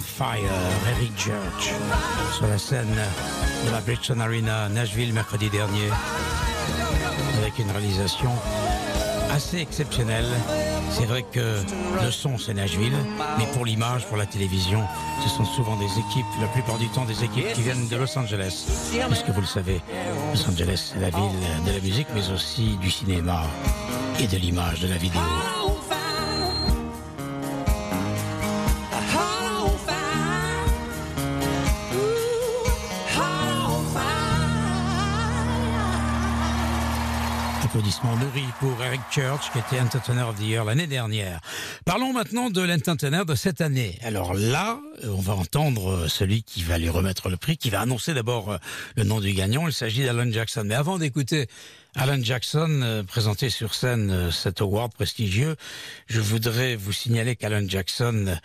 Fire, 0.00 0.38
Eric 0.96 1.12
Church, 1.16 1.72
sur 2.36 2.46
la 2.46 2.58
scène 2.58 2.94
de 3.66 3.70
la 3.70 3.80
Bridgestone 3.80 4.20
Arena, 4.20 4.68
Nashville, 4.68 5.12
mercredi 5.12 5.50
dernier, 5.50 5.88
avec 7.40 7.58
une 7.58 7.70
réalisation 7.70 8.30
assez 9.32 9.58
exceptionnel. 9.58 10.24
C'est 10.90 11.06
vrai 11.06 11.24
que 11.30 11.58
le 12.02 12.10
son 12.10 12.38
c'est 12.38 12.54
Nashville, 12.54 12.96
mais 13.38 13.46
pour 13.52 13.64
l'image, 13.64 14.06
pour 14.06 14.16
la 14.16 14.26
télévision, 14.26 14.82
ce 15.22 15.28
sont 15.28 15.44
souvent 15.44 15.76
des 15.76 15.84
équipes, 15.84 16.26
la 16.40 16.48
plupart 16.48 16.78
du 16.78 16.88
temps 16.88 17.04
des 17.04 17.24
équipes 17.24 17.52
qui 17.52 17.62
viennent 17.62 17.88
de 17.88 17.96
Los 17.96 18.16
Angeles. 18.16 18.66
Puisque 19.08 19.30
vous 19.30 19.40
le 19.40 19.46
savez, 19.46 19.80
Los 20.32 20.48
Angeles 20.48 20.92
c'est 20.92 21.00
la 21.00 21.10
ville 21.10 21.64
de 21.66 21.72
la 21.72 21.80
musique, 21.80 22.08
mais 22.14 22.30
aussi 22.30 22.76
du 22.80 22.90
cinéma 22.90 23.42
et 24.20 24.26
de 24.26 24.36
l'image, 24.36 24.80
de 24.80 24.88
la 24.88 24.96
vidéo. 24.96 25.20
Applaudissements 37.64 38.16
nourris 38.16 38.44
pour 38.60 38.76
Eric 38.84 39.00
Church, 39.10 39.50
qui 39.50 39.58
était 39.58 39.80
Entertainer 39.80 40.22
of 40.22 40.36
the 40.36 40.42
Year 40.42 40.64
l'année 40.64 40.86
dernière. 40.86 41.40
Parlons 41.86 42.12
maintenant 42.12 42.50
de 42.50 42.60
l'Entertainer 42.60 43.24
de 43.24 43.34
cette 43.34 43.62
année. 43.62 43.98
Alors 44.02 44.34
là, 44.34 44.78
on 45.04 45.20
va 45.20 45.34
entendre 45.34 45.90
euh, 45.90 46.08
celui 46.08 46.42
qui 46.42 46.62
va 46.62 46.76
lui 46.76 46.90
remettre 46.90 47.30
le 47.30 47.38
prix, 47.38 47.56
qui 47.56 47.70
va 47.70 47.80
annoncer 47.80 48.12
d'abord 48.12 48.52
euh, 48.52 48.58
le 48.96 49.04
nom 49.04 49.18
du 49.18 49.32
gagnant. 49.32 49.66
Il 49.66 49.72
s'agit 49.72 50.04
d'Alan 50.04 50.30
Jackson. 50.30 50.64
Mais 50.66 50.74
avant 50.74 50.98
d'écouter 50.98 51.46
Alan 51.96 52.20
Jackson 52.20 52.80
euh, 52.82 53.02
présenter 53.04 53.50
sur 53.50 53.72
scène 53.72 54.10
euh, 54.10 54.30
cet 54.32 54.60
award 54.60 54.92
prestigieux, 54.92 55.54
je 56.08 56.20
voudrais 56.20 56.74
vous 56.74 56.92
signaler 56.92 57.36
qu'Alan 57.36 57.68
Jackson 57.68 58.36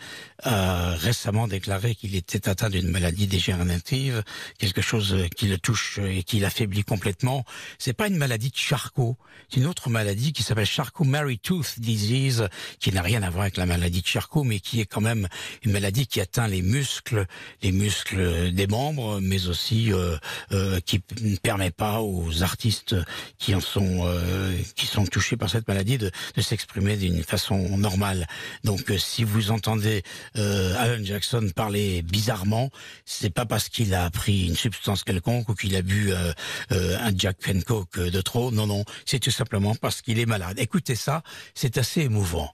a 0.44 0.94
récemment 0.94 1.48
déclaré 1.48 1.96
qu'il 1.96 2.14
était 2.14 2.48
atteint 2.48 2.70
d'une 2.70 2.88
maladie 2.88 3.26
dégénérative, 3.26 4.22
quelque 4.58 4.80
chose 4.80 5.14
euh, 5.14 5.26
qui 5.36 5.48
le 5.48 5.58
touche 5.58 5.98
et 5.98 6.22
qui 6.22 6.38
l'affaiblit 6.38 6.84
complètement. 6.84 7.44
C'est 7.78 7.92
pas 7.92 8.06
une 8.06 8.16
maladie 8.16 8.50
de 8.50 8.56
Charcot, 8.56 9.16
c'est 9.48 9.58
une 9.58 9.66
autre 9.66 9.90
maladie 9.90 10.32
qui 10.32 10.44
s'appelle 10.44 10.66
Charcot-Marie-Tooth 10.66 11.80
Disease, 11.80 12.48
qui 12.78 12.92
n'a 12.92 13.02
rien 13.02 13.22
à 13.22 13.30
voir 13.30 13.42
avec 13.42 13.56
la 13.56 13.66
maladie 13.66 14.00
de 14.00 14.06
Charcot, 14.06 14.44
mais 14.44 14.60
qui 14.60 14.80
est 14.80 14.86
quand 14.86 15.00
même 15.00 15.28
une 15.64 15.72
maladie 15.72 16.06
qui 16.06 16.20
atteint 16.20 16.46
les 16.46 16.62
muscles, 16.62 17.26
les 17.62 17.72
muscles 17.72 18.52
des 18.52 18.66
membres, 18.68 19.18
mais 19.20 19.48
aussi 19.48 19.92
euh, 19.92 20.16
euh, 20.52 20.78
qui 20.80 21.02
ne 21.20 21.36
permet 21.36 21.72
pas 21.72 22.00
aux 22.00 22.44
artistes 22.44 22.94
qui 23.40 23.54
en 23.54 23.60
sont 23.60 24.02
euh, 24.04 24.54
qui 24.76 24.86
sont 24.86 25.06
touchés 25.06 25.36
par 25.36 25.48
cette 25.48 25.66
maladie 25.66 25.98
de, 25.98 26.10
de 26.36 26.42
s'exprimer 26.42 26.96
d'une 26.96 27.24
façon 27.24 27.76
normale. 27.78 28.26
Donc 28.64 28.90
euh, 28.90 28.98
si 28.98 29.24
vous 29.24 29.50
entendez 29.50 30.02
euh, 30.36 30.76
Alan 30.78 31.02
Jackson 31.02 31.48
parler 31.56 32.02
bizarrement, 32.02 32.70
c'est 33.06 33.30
pas 33.30 33.46
parce 33.46 33.68
qu'il 33.70 33.94
a 33.94 34.08
pris 34.10 34.46
une 34.46 34.56
substance 34.56 35.02
quelconque 35.02 35.48
ou 35.48 35.54
qu'il 35.54 35.74
a 35.74 35.82
bu 35.82 36.12
euh, 36.12 36.32
euh, 36.72 36.98
un 37.00 37.16
Jack 37.16 37.38
Coke 37.64 37.98
de 37.98 38.20
trop. 38.20 38.50
Non 38.52 38.66
non, 38.66 38.84
c'est 39.06 39.18
tout 39.18 39.30
simplement 39.30 39.74
parce 39.74 40.02
qu'il 40.02 40.18
est 40.18 40.26
malade. 40.26 40.58
Écoutez 40.58 40.94
ça, 40.94 41.22
c'est 41.54 41.78
assez 41.78 42.02
émouvant. 42.02 42.52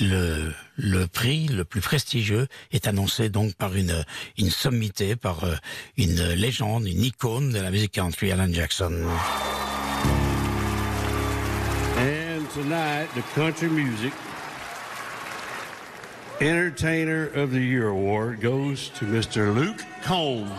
Le, 0.00 0.52
le 0.76 1.06
prix 1.06 1.46
le 1.46 1.64
plus 1.64 1.80
prestigieux 1.80 2.46
est 2.72 2.86
annoncé 2.88 3.30
donc 3.30 3.54
par 3.54 3.74
une, 3.74 4.04
une 4.36 4.50
sommité, 4.50 5.16
par 5.16 5.44
une 5.96 6.22
légende, 6.34 6.86
une 6.86 7.04
icône 7.04 7.52
de 7.52 7.60
la 7.60 7.70
musique 7.70 7.92
country, 7.92 8.32
Alan 8.32 8.52
Jackson. 8.52 8.92
Tonight, 12.56 13.08
the 13.14 13.20
Country 13.34 13.68
Music 13.68 14.14
Entertainer 16.40 17.26
of 17.34 17.50
the 17.50 17.60
Year 17.60 17.88
Award 17.88 18.40
goes 18.40 18.88
to 18.98 19.04
Mr. 19.04 19.54
Luke 19.54 19.84
Combs. 20.02 20.50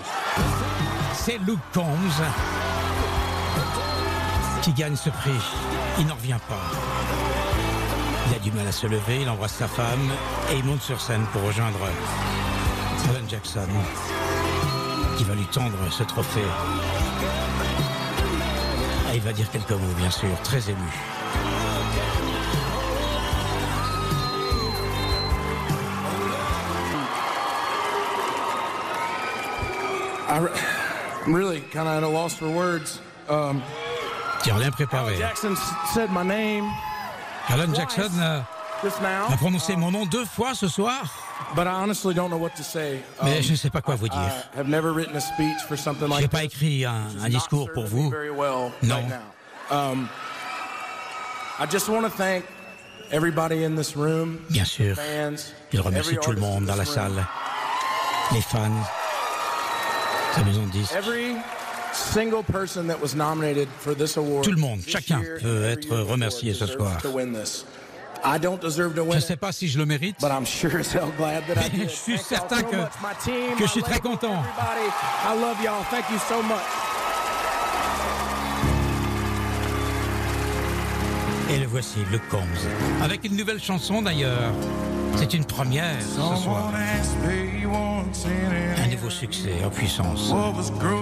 C'est 1.16 1.40
Luke 1.40 1.58
Combs 1.74 2.22
qui 4.62 4.74
gagne 4.74 4.96
ce 4.96 5.10
prix. 5.10 5.32
Il 5.98 6.06
n'en 6.06 6.14
revient 6.14 6.38
pas. 6.48 6.62
Il 8.30 8.36
a 8.36 8.40
du 8.42 8.52
mal 8.52 8.68
à 8.68 8.72
se 8.72 8.86
lever, 8.86 9.22
il 9.24 9.30
embrasse 9.30 9.56
sa 9.56 9.68
femme 9.68 10.12
et 10.52 10.58
il 10.58 10.66
monte 10.66 10.84
sur 10.84 11.02
scène 11.02 11.26
pour 11.34 11.42
rejoindre 11.42 11.80
Alan 13.10 13.28
Jackson 13.28 13.68
qui 15.18 15.24
va 15.24 15.34
lui 15.34 15.46
tendre 15.46 15.80
ce 15.90 16.04
trophée. 16.04 16.46
Il 19.18 19.24
va 19.24 19.34
dire 19.34 19.50
quelques 19.50 19.72
mots, 19.72 19.96
bien 19.98 20.12
sûr, 20.12 20.30
très 20.44 20.70
ému. 20.70 20.78
I'm 30.30 31.34
really 31.34 31.62
kind 31.72 31.88
of 31.88 31.98
at 31.98 32.04
a 32.04 32.08
loss 32.08 32.36
for 32.36 32.48
words. 32.48 33.02
Um, 33.28 33.64
a 34.46 34.54
rien 34.54 34.70
préparé. 34.70 35.18
Jackson 35.18 35.56
said 35.96 36.12
my 36.12 36.22
name 36.24 36.70
Alan 37.50 37.74
Jackson 37.74 38.12
euh, 38.20 38.42
just 38.84 39.02
now, 39.02 39.30
a 39.34 39.38
prononcé 39.38 39.76
mon 39.76 39.90
nom 39.90 40.06
deux 40.06 40.26
fois 40.26 40.54
ce 40.54 40.68
soir, 40.68 41.02
but 41.56 41.68
I 41.68 41.72
honestly 41.72 42.14
don't 42.14 42.30
know 42.30 42.38
what 42.38 42.56
to 42.58 42.64
say. 42.64 43.00
Um, 43.20 43.26
mais 43.30 43.42
je 43.42 43.52
ne 43.52 43.58
sais 43.58 43.70
pas 43.70 43.82
quoi 43.82 43.96
vous 43.96 44.08
dire. 44.10 44.20
I 44.54 44.58
have 44.58 44.68
never 44.68 44.92
written 44.94 45.16
a 45.16 45.22
speech 45.22 45.62
for 45.68 45.78
something 45.78 46.08
Je 46.08 46.14
n'ai 46.14 46.22
like 46.22 46.32
pas 46.32 46.42
this. 46.42 46.54
écrit 46.54 46.86
un, 46.86 47.08
un 47.22 47.30
discours 47.30 47.70
pour 47.74 47.86
vous. 47.86 48.10
Very 48.10 48.30
well 48.32 48.72
Non. 48.84 49.04
Um, 49.70 50.10
I 51.60 51.66
just 51.66 51.90
want 51.90 52.04
to 52.04 52.10
thank 52.10 52.46
everybody 53.12 53.64
in 53.64 53.76
this 53.76 53.96
room, 53.96 54.40
Bien 54.50 54.66
sûr, 54.66 54.96
fans, 54.96 55.54
il 55.72 55.82
remercie 55.82 56.12
every 56.12 56.20
tout 56.22 56.32
le 56.32 56.40
monde 56.40 56.66
dans 56.66 56.76
la 56.76 56.86
salle, 56.86 57.26
les 58.34 58.42
fans, 58.42 58.84
sa 60.36 60.44
maison 60.44 60.66
de 60.68 60.72
disques. 60.72 60.94
Every 60.96 61.36
single 61.94 62.44
person 62.44 62.88
that 62.88 63.00
was 63.02 63.16
nominated 63.16 63.68
for 63.80 63.96
this 63.96 64.18
award. 64.18 64.44
Tout 64.44 64.52
le 64.52 64.58
monde, 64.62 64.80
this 64.82 64.92
chacun 64.92 65.22
peut 65.42 65.64
être 65.66 65.98
remercié 65.98 66.54
ce 66.54 66.68
soir. 66.68 66.98
Je 68.24 69.02
win 69.02 69.16
ne 69.16 69.20
sais 69.20 69.36
pas 69.38 69.52
si 69.52 69.68
je 69.68 69.78
le 69.78 69.86
mérite, 69.86 70.18
but 70.20 70.30
I'm 70.30 70.46
sure 70.46 70.80
as 70.80 70.94
hell 70.94 71.12
glad 71.18 71.44
that 71.48 71.62
I 71.62 71.70
mais 71.74 71.80
did. 71.86 71.90
je 71.90 71.96
suis 71.96 72.18
certain 72.18 72.62
que, 72.62 72.76
much, 72.76 72.92
my 73.02 73.16
team, 73.24 73.56
que 73.58 73.66
je 73.66 73.72
suis 73.72 73.84
très 73.84 74.00
content. 74.00 74.34
Everybody, 74.34 74.90
I 75.26 75.40
love 75.40 75.64
y'all. 75.64 75.84
Thank 75.92 76.10
you 76.12 76.18
so 76.28 76.42
much. 76.44 76.58
Et 81.50 81.60
le 81.60 81.66
voici, 81.68 82.00
le 82.12 82.20
Combs. 82.30 82.42
Avec 83.02 83.24
une 83.24 83.38
nouvelle 83.38 83.62
chanson 83.62 84.02
d'ailleurs. 84.02 84.52
C'est 85.16 85.34
une 85.34 85.46
première 85.46 86.00
ce 86.02 86.44
soir. 86.44 86.72
Un 88.84 88.88
nouveau 88.90 89.10
succès 89.10 89.54
en 89.66 89.70
puissance. 89.70 90.30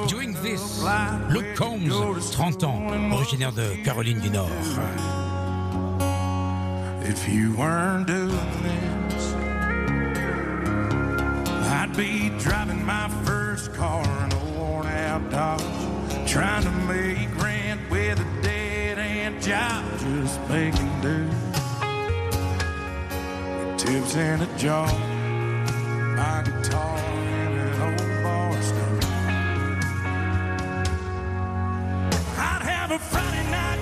Doing 0.08 0.34
This, 0.44 0.84
Luke 1.30 1.56
Combs, 1.58 2.30
30 2.32 2.64
ans, 2.64 2.84
originaire 3.12 3.52
de 3.52 3.84
Caroline 3.84 4.20
du 4.20 4.30
Nord. 4.30 4.48
If 7.08 7.30
you 7.30 7.54
weren't 7.56 8.08
doing 8.08 8.64
this, 8.64 9.34
I'd 11.72 11.94
be 11.96 12.30
driving 12.40 12.84
my 12.84 13.10
first 13.24 13.74
car 13.74 14.04
in 14.26 14.34
a 14.34 14.46
worn 14.58 14.88
out 14.88 15.30
Dodge, 15.30 15.62
trying 16.28 16.64
to 16.64 16.72
make 16.72 17.30
rent 17.42 17.80
with 17.92 18.20
a 18.20 18.42
dead 18.42 18.98
end 18.98 19.42
job, 19.42 19.86
just 20.00 20.40
making 20.50 21.02
do. 21.02 21.30
Tips 23.78 24.16
in 24.16 24.42
a 24.42 24.58
jar, 24.58 24.88
my 26.16 26.44
guitar 26.44 26.98
in 26.98 27.52
an 27.60 27.82
old. 27.82 28.16
I'd 32.38 32.62
have 32.64 32.92
a 32.92 33.00
Friday 33.00 33.50
night 33.52 33.75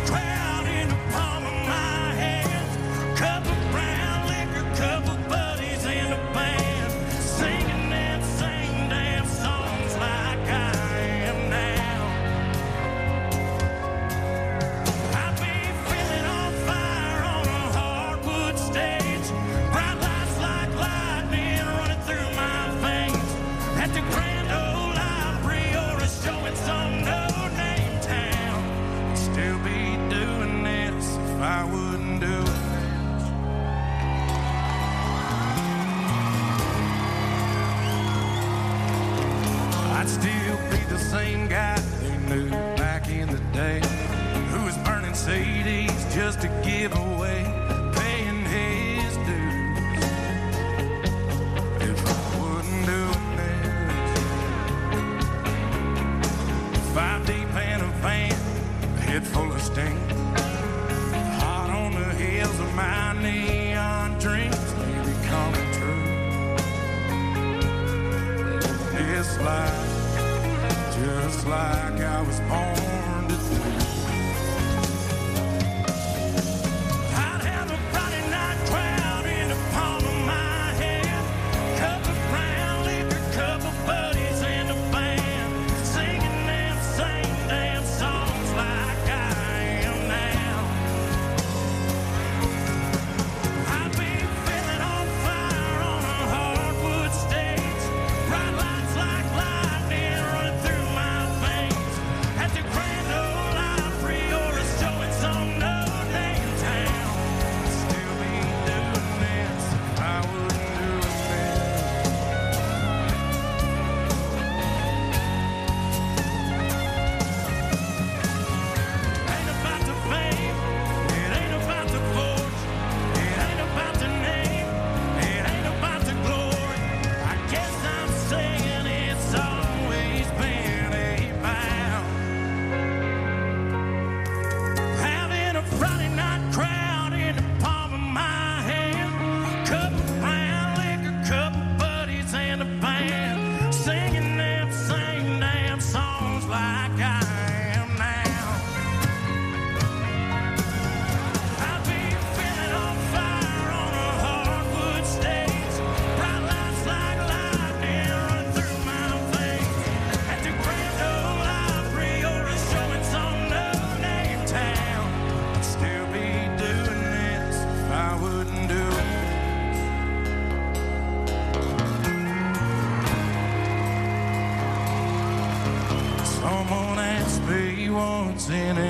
in 178.50 178.83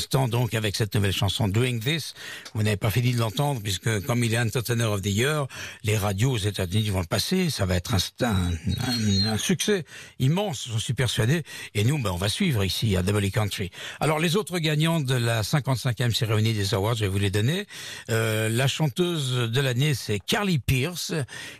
l'instant, 0.00 0.28
donc, 0.28 0.54
avec 0.54 0.76
cette 0.76 0.94
nouvelle 0.94 1.12
chanson 1.12 1.46
Doing 1.46 1.78
This, 1.78 2.14
vous 2.54 2.62
n'avez 2.62 2.78
pas 2.78 2.90
fini 2.90 3.12
de 3.12 3.18
l'entendre, 3.18 3.60
puisque 3.62 4.00
comme 4.06 4.24
il 4.24 4.32
est 4.32 4.38
Entertainer 4.38 4.84
of 4.84 5.02
the 5.02 5.08
Year, 5.08 5.46
les 5.84 5.98
radios 5.98 6.30
aux 6.30 6.38
États-Unis 6.38 6.88
vont 6.88 7.00
le 7.00 7.06
passer, 7.06 7.50
ça 7.50 7.66
va 7.66 7.76
être 7.76 7.92
un, 7.94 7.98
un, 8.24 9.26
un- 9.26 9.36
succès 9.36 9.84
immense, 10.18 10.68
j'en 10.72 10.78
suis 10.78 10.94
persuadé, 10.94 11.42
et 11.74 11.84
nous, 11.84 11.98
ben, 11.98 12.12
on 12.12 12.16
va 12.16 12.30
suivre 12.30 12.64
ici 12.64 12.96
à 12.96 13.02
Double 13.02 13.30
Country. 13.30 13.70
Alors, 14.00 14.18
les 14.18 14.36
autres 14.36 14.58
gagnants 14.58 15.00
de 15.00 15.14
la 15.14 15.42
55e 15.42 16.14
cérémonie 16.14 16.54
des 16.54 16.72
Awards, 16.72 16.94
je 16.94 17.00
vais 17.00 17.08
vous 17.08 17.18
les 17.18 17.30
donner. 17.30 17.66
Euh, 18.08 18.48
la 18.48 18.68
chanteuse 18.68 19.50
de 19.52 19.60
l'année, 19.60 19.92
c'est 19.92 20.18
Carly 20.18 20.58
Pierce, 20.60 21.12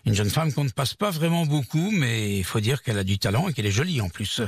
une 0.06 0.14
jeune 0.14 0.30
femme 0.30 0.50
qu'on 0.54 0.64
ne 0.64 0.70
passe 0.70 0.94
pas 0.94 1.10
vraiment 1.10 1.44
beaucoup, 1.44 1.90
mais 1.90 2.38
il 2.38 2.44
faut 2.44 2.60
dire 2.60 2.82
qu'elle 2.82 2.98
a 2.98 3.04
du 3.04 3.18
talent 3.18 3.48
et 3.50 3.52
qu'elle 3.52 3.66
est 3.66 3.70
jolie 3.70 4.00
en 4.00 4.08
plus. 4.08 4.40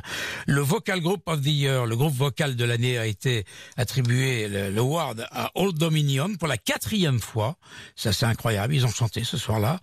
Le 0.46 0.62
Vocal 0.62 1.02
Group 1.02 1.20
of 1.26 1.42
the 1.42 1.46
Year, 1.48 1.84
le 1.84 1.94
groupe 1.94 2.14
vocal 2.14 2.56
de 2.56 2.64
l'année 2.64 2.96
a 2.96 3.04
été 3.06 3.44
attribué 3.82 4.48
le, 4.48 4.70
le 4.70 4.80
award 4.80 5.26
à 5.30 5.50
Old 5.54 5.76
Dominion 5.76 6.34
pour 6.36 6.48
la 6.48 6.56
quatrième 6.56 7.20
fois. 7.20 7.56
Ça 7.96 8.12
c'est 8.12 8.26
incroyable, 8.26 8.74
ils 8.74 8.86
ont 8.86 8.90
chanté 8.90 9.24
ce 9.24 9.36
soir-là. 9.36 9.80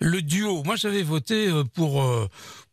Le 0.00 0.20
duo, 0.22 0.62
moi 0.64 0.76
j'avais 0.76 1.02
voté 1.02 1.48
euh, 1.48 1.64
pour 1.64 2.02
euh, 2.02 2.28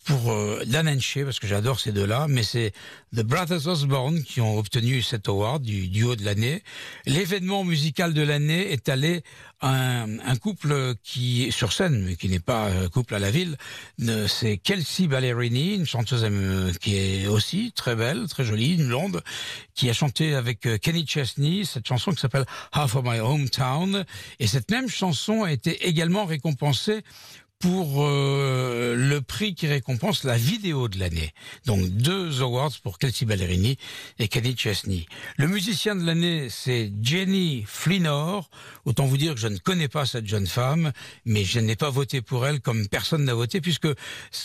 pour 0.09 0.31
euh, 0.31 0.63
Shay, 0.99 1.23
parce 1.23 1.39
que 1.39 1.45
j'adore 1.45 1.79
ces 1.79 1.91
deux-là, 1.91 2.25
mais 2.27 2.41
c'est 2.41 2.71
The 3.15 3.21
Brothers 3.21 3.67
Osborne 3.67 4.23
qui 4.23 4.41
ont 4.41 4.57
obtenu 4.57 5.03
cet 5.03 5.27
award 5.27 5.61
du 5.61 5.87
duo 5.87 6.15
de 6.15 6.25
l'année. 6.25 6.63
L'événement 7.05 7.63
musical 7.63 8.15
de 8.15 8.23
l'année 8.23 8.71
est 8.71 8.89
allé 8.89 9.21
à 9.61 9.69
un, 9.69 10.19
un 10.19 10.35
couple 10.35 10.95
qui 11.03 11.43
est 11.43 11.51
sur 11.51 11.73
scène, 11.73 12.05
mais 12.05 12.15
qui 12.15 12.27
n'est 12.27 12.39
pas 12.39 12.69
euh, 12.69 12.89
couple 12.89 13.13
à 13.13 13.19
la 13.19 13.29
ville. 13.29 13.55
C'est 14.27 14.57
Kelsey 14.57 15.05
Ballerini, 15.07 15.75
une 15.75 15.85
chanteuse 15.85 16.25
euh, 16.25 16.73
qui 16.81 16.95
est 16.95 17.27
aussi 17.27 17.71
très 17.75 17.95
belle, 17.95 18.27
très 18.27 18.43
jolie, 18.43 18.75
une 18.75 18.87
blonde, 18.87 19.21
qui 19.75 19.91
a 19.91 19.93
chanté 19.93 20.33
avec 20.33 20.65
euh, 20.65 20.79
Kenny 20.79 21.05
Chesney 21.05 21.65
cette 21.65 21.87
chanson 21.87 22.11
qui 22.11 22.19
s'appelle 22.19 22.45
Half 22.71 22.95
of 22.95 23.05
My 23.05 23.19
Hometown. 23.19 24.05
Et 24.39 24.47
cette 24.47 24.71
même 24.71 24.89
chanson 24.89 25.43
a 25.43 25.51
été 25.51 25.87
également 25.87 26.25
récompensée 26.25 27.03
pour 27.59 28.05
euh, 28.05 28.95
le 28.95 29.19
prix 29.19 29.53
qui 29.53 29.67
récompense 29.67 30.23
la 30.23 30.37
vidéo 30.37 30.87
de 30.87 30.97
l'année. 30.97 31.33
Donc 31.65 31.89
deux 31.89 32.41
awards 32.41 32.71
pour 32.81 32.97
Kelsey 32.97 33.25
Ballerini 33.25 33.77
et 34.17 34.29
Kenny 34.29 34.55
Chesney. 34.55 35.05
Le 35.35 35.47
musicien 35.49 35.93
de 35.97 36.05
l'année, 36.05 36.47
c'est 36.49 36.89
Jenny 37.01 37.65
Flinor. 37.67 38.49
Autant 38.85 39.05
vous 39.05 39.17
dire 39.17 39.33
que 39.33 39.41
je 39.41 39.49
ne 39.49 39.57
connais 39.57 39.89
pas 39.89 40.05
cette 40.05 40.25
jeune 40.25 40.47
femme, 40.47 40.93
mais 41.25 41.43
je 41.43 41.59
n'ai 41.59 41.75
pas 41.75 41.89
voté 41.89 42.21
pour 42.21 42.47
elle 42.47 42.61
comme 42.61 42.87
personne 42.87 43.25
n'a 43.25 43.33
voté, 43.33 43.59
puisque 43.59 43.89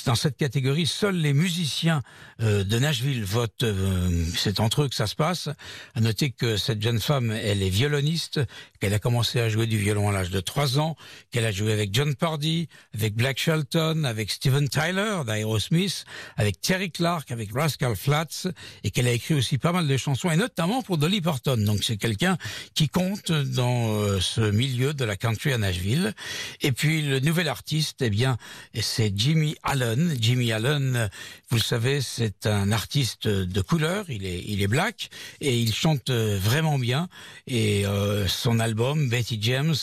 dans 0.06 0.16
cette 0.16 0.36
catégorie, 0.36 0.86
seuls 0.86 1.16
les 1.16 1.34
musiciens 1.34 2.02
euh, 2.40 2.64
de 2.64 2.78
Nashville 2.80 3.24
votent. 3.24 3.62
euh, 3.62 4.24
c'est 4.36 4.58
entre 4.58 4.82
eux 4.82 4.88
que 4.88 4.94
ça 4.96 5.06
se 5.06 5.14
passe. 5.14 5.48
À 5.94 6.00
noter 6.00 6.32
que 6.32 6.56
cette 6.56 6.82
jeune 6.82 7.00
femme, 7.00 7.30
elle 7.30 7.62
est 7.62 7.70
violoniste, 7.70 8.40
qu'elle 8.80 8.94
a 8.94 8.98
commencé 8.98 9.38
à 9.38 9.48
jouer 9.48 9.68
du 9.68 9.78
violon 9.78 10.08
à 10.08 10.12
l'âge 10.12 10.30
de 10.30 10.40
3 10.40 10.80
ans, 10.80 10.96
qu'elle 11.30 11.46
a 11.46 11.52
joué 11.52 11.72
avec 11.72 11.94
John 11.94 12.16
Pardy, 12.16 12.68
Black 13.12 13.38
Shelton, 13.38 14.04
avec 14.04 14.30
Steven 14.30 14.66
Tyler 14.68 15.20
d'Aerosmith, 15.26 16.06
avec 16.36 16.60
Terry 16.62 16.90
Clark, 16.90 17.30
avec 17.30 17.52
Rascal 17.52 17.96
Flats, 17.96 18.48
et 18.82 18.90
qu'elle 18.90 19.06
a 19.06 19.12
écrit 19.12 19.34
aussi 19.34 19.58
pas 19.58 19.72
mal 19.72 19.86
de 19.86 19.96
chansons, 19.98 20.30
et 20.30 20.36
notamment 20.36 20.80
pour 20.80 20.96
Dolly 20.96 21.20
Parton. 21.20 21.58
Donc 21.58 21.84
c'est 21.84 21.98
quelqu'un 21.98 22.38
qui 22.74 22.88
compte 22.88 23.30
dans 23.30 23.92
euh, 23.92 24.20
ce 24.20 24.40
milieu 24.40 24.94
de 24.94 25.04
la 25.04 25.16
country 25.16 25.52
à 25.52 25.58
Nashville. 25.58 26.14
Et 26.62 26.72
puis 26.72 27.02
le 27.02 27.20
nouvel 27.20 27.48
artiste, 27.48 28.00
eh 28.00 28.08
bien, 28.10 28.38
c'est 28.80 29.12
Jimmy 29.14 29.54
Allen. 29.62 30.16
Jimmy 30.18 30.52
Allen, 30.52 31.10
vous 31.50 31.56
le 31.56 31.62
savez, 31.62 32.00
c'est 32.00 32.46
un 32.46 32.72
artiste 32.72 33.28
de 33.28 33.60
couleur. 33.60 34.06
Il 34.08 34.24
est, 34.24 34.42
il 34.46 34.62
est 34.62 34.66
black 34.66 35.10
et 35.42 35.58
il 35.58 35.74
chante 35.74 36.08
euh, 36.08 36.38
vraiment 36.40 36.78
bien. 36.78 37.08
Et 37.46 37.86
euh, 37.86 38.26
son 38.28 38.60
album 38.60 39.08
Betty 39.10 39.38
James, 39.42 39.74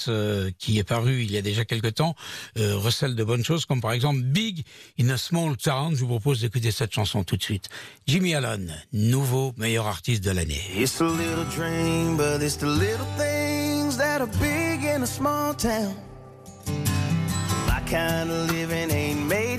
qui 0.57 0.79
est 0.79 0.83
paru 0.83 1.21
il 1.21 1.31
y 1.31 1.37
a 1.37 1.41
déjà 1.41 1.65
quelque 1.65 1.87
temps, 1.87 2.15
recèle 2.55 3.10
de 3.15 3.23
bonnes 3.23 3.43
choses, 3.43 3.65
comme 3.65 3.81
par 3.81 3.91
exemple 3.91 4.21
Big 4.21 4.63
in 4.99 5.09
a 5.09 5.17
Small 5.17 5.57
Town. 5.57 5.93
Je 5.93 5.99
vous 6.01 6.07
propose 6.07 6.41
d'écouter 6.41 6.71
cette 6.71 6.93
chanson 6.93 7.23
tout 7.23 7.37
de 7.37 7.43
suite. 7.43 7.67
Jimmy 8.07 8.33
Allen, 8.33 8.73
nouveau 8.93 9.53
meilleur 9.57 9.87
artiste 9.87 10.23
de 10.23 10.31
l'année. 10.31 10.61
It's 10.75 11.01
a 11.01 11.05
little 11.05 11.45
dream, 11.55 12.15
but 12.15 12.41
it's 12.41 12.57
the 12.57 12.67
little 12.67 13.05
things 13.17 13.97
that 13.97 14.21
are 14.21 14.29
big 14.39 14.85
in 14.85 15.03
a 15.03 15.07
small 15.07 15.53
town. 15.53 15.93
My 17.67 17.81
kind 17.89 18.31
of 18.31 18.49
living 18.49 18.89
ain't 18.91 19.27
made 19.27 19.50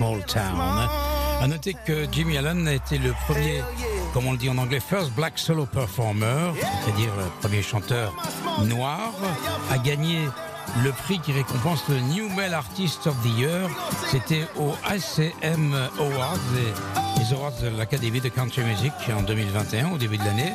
Small 0.00 0.24
Town. 0.24 0.58
À 1.42 1.46
noter 1.46 1.76
que 1.84 2.06
Jimmy 2.10 2.38
Allen 2.38 2.66
a 2.66 2.72
été 2.72 2.96
le 2.96 3.12
premier, 3.26 3.62
comme 4.14 4.26
on 4.26 4.32
le 4.32 4.38
dit 4.38 4.48
en 4.48 4.56
anglais, 4.56 4.80
first 4.80 5.10
black 5.10 5.38
solo 5.38 5.66
performer, 5.66 6.52
c'est-à-dire 6.82 7.10
premier 7.42 7.60
chanteur 7.60 8.10
noir, 8.64 9.12
à 9.70 9.76
gagner 9.76 10.20
le 10.82 10.90
prix 10.92 11.18
qui 11.18 11.32
récompense 11.32 11.84
le 11.90 12.00
New 12.00 12.30
Male 12.30 12.54
Artist 12.54 13.06
of 13.08 13.14
the 13.22 13.38
Year. 13.38 13.68
C'était 14.10 14.46
au 14.58 14.72
ACM 14.86 15.74
Awards, 15.98 16.38
les, 16.54 17.22
les 17.22 17.32
awards 17.34 17.52
de 17.62 17.68
l'Académie 17.76 18.22
de 18.22 18.30
Country 18.30 18.62
Music 18.62 18.92
en 19.14 19.20
2021, 19.20 19.90
au 19.90 19.98
début 19.98 20.16
de 20.16 20.24
l'année 20.24 20.52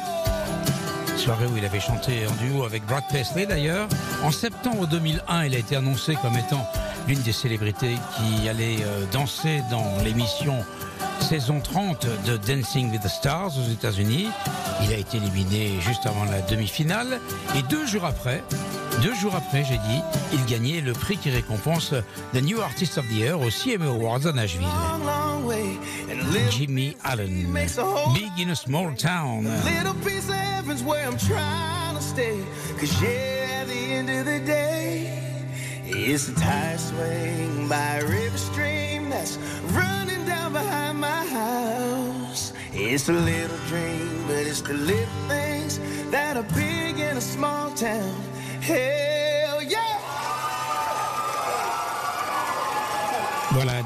soirée 1.17 1.45
où 1.45 1.57
il 1.57 1.65
avait 1.65 1.79
chanté 1.79 2.25
en 2.27 2.43
duo 2.43 2.65
avec 2.65 2.85
Brad 2.85 3.03
Paisley 3.11 3.45
d'ailleurs. 3.45 3.87
En 4.23 4.31
septembre 4.31 4.85
2001, 4.87 5.45
il 5.45 5.55
a 5.55 5.57
été 5.59 5.75
annoncé 5.75 6.15
comme 6.21 6.35
étant 6.35 6.67
l'une 7.08 7.22
des 7.22 7.32
célébrités 7.32 7.95
qui 8.16 8.49
allait 8.49 8.78
euh, 8.84 9.06
danser 9.12 9.62
dans 9.70 10.03
l'émission 10.03 10.64
saison 11.20 11.60
30 11.60 12.08
de 12.26 12.38
Dancing 12.38 12.91
with 12.91 13.01
the 13.01 13.08
Stars 13.08 13.51
aux 13.58 13.72
États-Unis. 13.72 14.28
Il 14.84 14.93
a 14.93 14.97
été 14.97 15.18
éliminé 15.18 15.72
juste 15.80 16.06
avant 16.06 16.26
la 16.26 16.41
demi-finale 16.41 17.20
et 17.56 17.62
deux 17.64 17.86
jours 17.86 18.06
après, 18.06 18.43
deux 19.01 19.14
jours 19.16 19.36
après, 19.36 19.64
j'ai 19.64 19.78
dit, 19.78 20.01
il 20.34 20.45
gagnait 20.45 20.82
le 20.82 20.93
prix 20.93 21.18
qui 21.18 21.30
récompense 21.30 21.93
The 22.34 22.41
New 22.41 22.62
Artist 22.62 22.97
of 22.97 23.06
the 23.08 23.14
Year 23.14 23.39
au 23.39 23.49
CMA 23.49 23.86
Awards 23.86 24.26
à 24.26 24.32
Nashville. 24.32 24.68
Jimmy 26.49 26.95
Allen, 27.03 27.47
Big 28.14 28.47
in 28.47 28.51
a 28.51 28.56
Small 28.56 28.95
Town. 28.95 29.47
Cause 32.80 33.01
yeah, 33.01 33.62
at 33.62 33.68
the 33.68 33.93
end 33.93 34.10
of 34.10 34.26
the 34.26 34.39
day, 34.45 35.05
it's 35.97 36.27
a 36.27 36.35
tire 36.35 36.77
swing 36.77 37.69
by 37.69 37.97
a 37.97 38.05
river 38.05 38.37
stream 38.37 39.09
that's 39.09 39.37
running 39.71 40.25
down 40.25 40.51
behind 40.51 40.99
my 40.99 41.25
house. 41.25 42.53
It's 42.73 43.07
a 43.07 43.13
little 43.13 43.57
dream, 43.67 44.27
but 44.27 44.45
it's 44.45 44.61
the 44.61 44.73
little 44.73 45.27
things 45.29 45.79
that 46.11 46.35
are 46.35 46.43
big 46.53 46.99
in 46.99 47.17
a 47.17 47.21
small 47.21 47.71
town. 47.71 48.21
Hell 48.61 49.55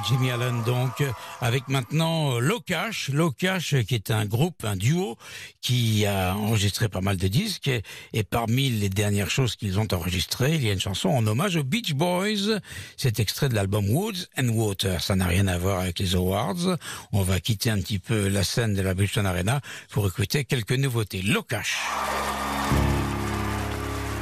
Jimmy 0.07 0.31
Allen 0.31 0.63
donc, 0.63 1.03
avec 1.41 1.67
maintenant 1.67 2.35
euh, 2.35 2.39
Locash, 2.39 3.09
Locash 3.09 3.75
qui 3.87 3.95
est 3.95 4.11
un 4.11 4.25
groupe, 4.25 4.63
un 4.63 4.75
duo 4.75 5.17
qui 5.61 6.05
a 6.05 6.35
enregistré 6.35 6.89
pas 6.89 7.01
mal 7.01 7.17
de 7.17 7.27
disques 7.27 7.69
et, 8.13 8.23
parmi 8.23 8.69
les 8.69 8.89
dernières 8.89 9.29
choses 9.29 9.55
qu'ils 9.55 9.79
ont 9.79 9.87
enregistrées, 9.91 10.55
il 10.55 10.63
y 10.63 10.69
a 10.69 10.73
une 10.73 10.79
chanson 10.79 11.09
en 11.09 11.25
hommage 11.27 11.55
aux 11.55 11.63
Beach 11.63 11.93
Boys, 11.93 12.59
c'est 12.97 13.19
extrait 13.19 13.49
de 13.49 13.55
l'album 13.55 13.89
Woods 13.89 14.27
and 14.37 14.49
Water, 14.49 15.01
ça 15.01 15.15
n'a 15.15 15.27
rien 15.27 15.47
à 15.47 15.57
voir 15.57 15.79
avec 15.79 15.99
les 15.99 16.15
awards, 16.15 16.77
on 17.11 17.21
va 17.21 17.39
quitter 17.39 17.69
un 17.69 17.79
petit 17.79 17.99
peu 17.99 18.27
la 18.27 18.43
scène 18.43 18.73
de 18.73 18.81
la 18.81 18.93
Bridgestone 18.93 19.25
Arena 19.25 19.61
pour 19.89 20.07
écouter 20.07 20.45
quelques 20.45 20.71
nouveautés. 20.71 21.21
Locash, 21.21 21.77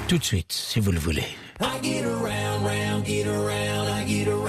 tout 0.08 0.18
de 0.18 0.24
suite, 0.24 0.52
si 0.52 0.80
vous 0.80 0.92
le 0.92 1.00
voulez. 1.00 1.28
I 1.60 1.80
get 1.82 2.06
around, 2.06 2.64
round, 2.64 3.06
get 3.06 3.28
around, 3.28 3.88
I 3.90 4.06
get 4.06 4.28
around. 4.28 4.47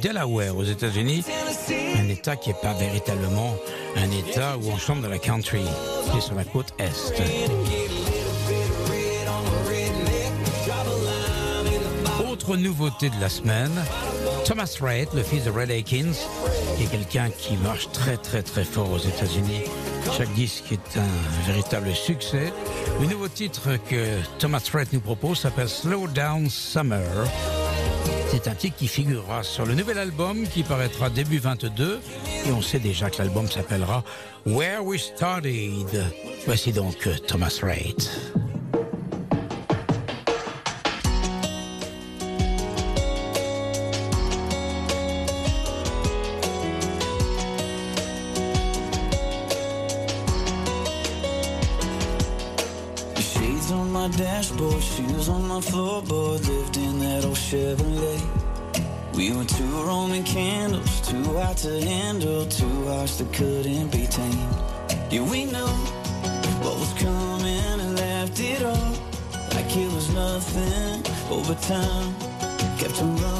Delaware 0.00 0.56
aux 0.56 0.64
États-Unis, 0.64 1.24
un 1.98 2.08
État 2.08 2.36
qui 2.36 2.50
n'est 2.50 2.56
pas 2.60 2.74
véritablement 2.74 3.56
un 3.96 4.10
État 4.10 4.56
où 4.58 4.70
on 4.70 4.76
chante 4.76 5.02
de 5.02 5.08
la 5.08 5.18
country, 5.18 5.64
qui 6.10 6.18
est 6.18 6.20
sur 6.20 6.34
la 6.34 6.44
côte 6.44 6.72
Est. 6.78 7.12
Autre 12.30 12.56
nouveauté 12.56 13.10
de 13.10 13.20
la 13.20 13.28
semaine, 13.28 13.72
Thomas 14.44 14.76
Rhett, 14.80 15.12
le 15.14 15.22
fils 15.22 15.44
de 15.44 15.50
Red 15.50 15.70
Akins, 15.70 16.12
qui 16.76 16.84
est 16.84 16.90
quelqu'un 16.90 17.30
qui 17.30 17.56
marche 17.56 17.90
très 17.92 18.16
très 18.16 18.42
très 18.42 18.64
fort 18.64 18.90
aux 18.92 18.98
États-Unis. 18.98 19.62
Chaque 20.16 20.32
disque 20.34 20.70
est 20.70 20.98
un 20.98 21.46
véritable 21.46 21.92
succès. 21.94 22.52
Le 23.00 23.06
nouveau 23.06 23.28
titre 23.28 23.70
que 23.88 24.20
Thomas 24.38 24.62
Rhett 24.72 24.92
nous 24.92 25.00
propose 25.00 25.40
s'appelle 25.40 25.68
Slow 25.68 26.06
Down 26.08 26.48
Summer. 26.48 27.26
C'est 28.28 28.48
un 28.48 28.54
titre 28.54 28.76
qui 28.76 28.88
figurera 28.88 29.42
sur 29.42 29.66
le 29.66 29.74
nouvel 29.74 29.98
album 29.98 30.46
qui 30.48 30.62
paraîtra 30.62 31.10
début 31.10 31.38
22 31.38 32.00
et 32.46 32.50
on 32.52 32.60
sait 32.60 32.78
déjà 32.78 33.08
que 33.08 33.18
l'album 33.18 33.48
s'appellera 33.48 34.02
Where 34.46 34.84
We 34.84 35.00
Started. 35.00 36.04
Voici 36.44 36.72
donc 36.72 37.08
Thomas 37.26 37.60
Rhett. 37.62 38.10
To 61.56 61.80
handle, 61.80 62.44
two 62.46 62.86
hearts 62.86 63.16
that 63.18 63.32
couldn't 63.32 63.90
be 63.90 64.06
tamed. 64.06 64.54
Yeah, 65.10 65.22
we 65.22 65.46
knew 65.46 65.72
what 66.62 66.78
was 66.78 66.92
coming, 66.94 67.80
and 67.80 67.96
left 67.96 68.38
it 68.40 68.62
all 68.62 68.92
like 69.54 69.74
it 69.76 69.90
was 69.92 70.12
nothing 70.12 71.02
over 71.30 71.54
time. 71.54 72.14
Kept 72.78 73.00
on 73.00 73.16
running 73.16 73.35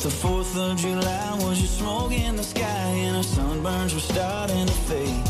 But 0.00 0.10
the 0.10 0.28
4th 0.28 0.56
of 0.56 0.76
July 0.76 1.38
was 1.40 1.60
just 1.60 1.78
smoke 1.78 2.12
in 2.12 2.36
the 2.36 2.44
sky 2.44 2.62
and 2.62 3.16
our 3.16 3.22
sunburns 3.24 3.94
were 3.94 3.98
starting 3.98 4.64
to 4.64 4.72
fade. 4.72 5.27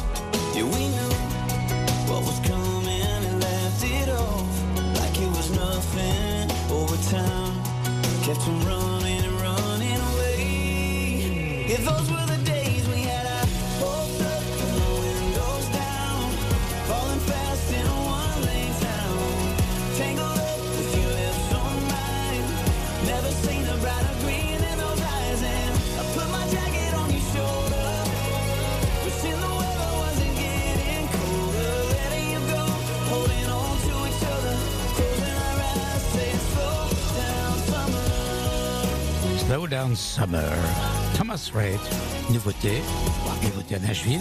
Summer. 39.95 40.53
Thomas 41.17 41.51
Rhett, 41.55 41.81
nouveauté, 42.31 42.83
nouveauté 43.43 43.77
à 43.77 43.79
Nashville, 43.79 44.21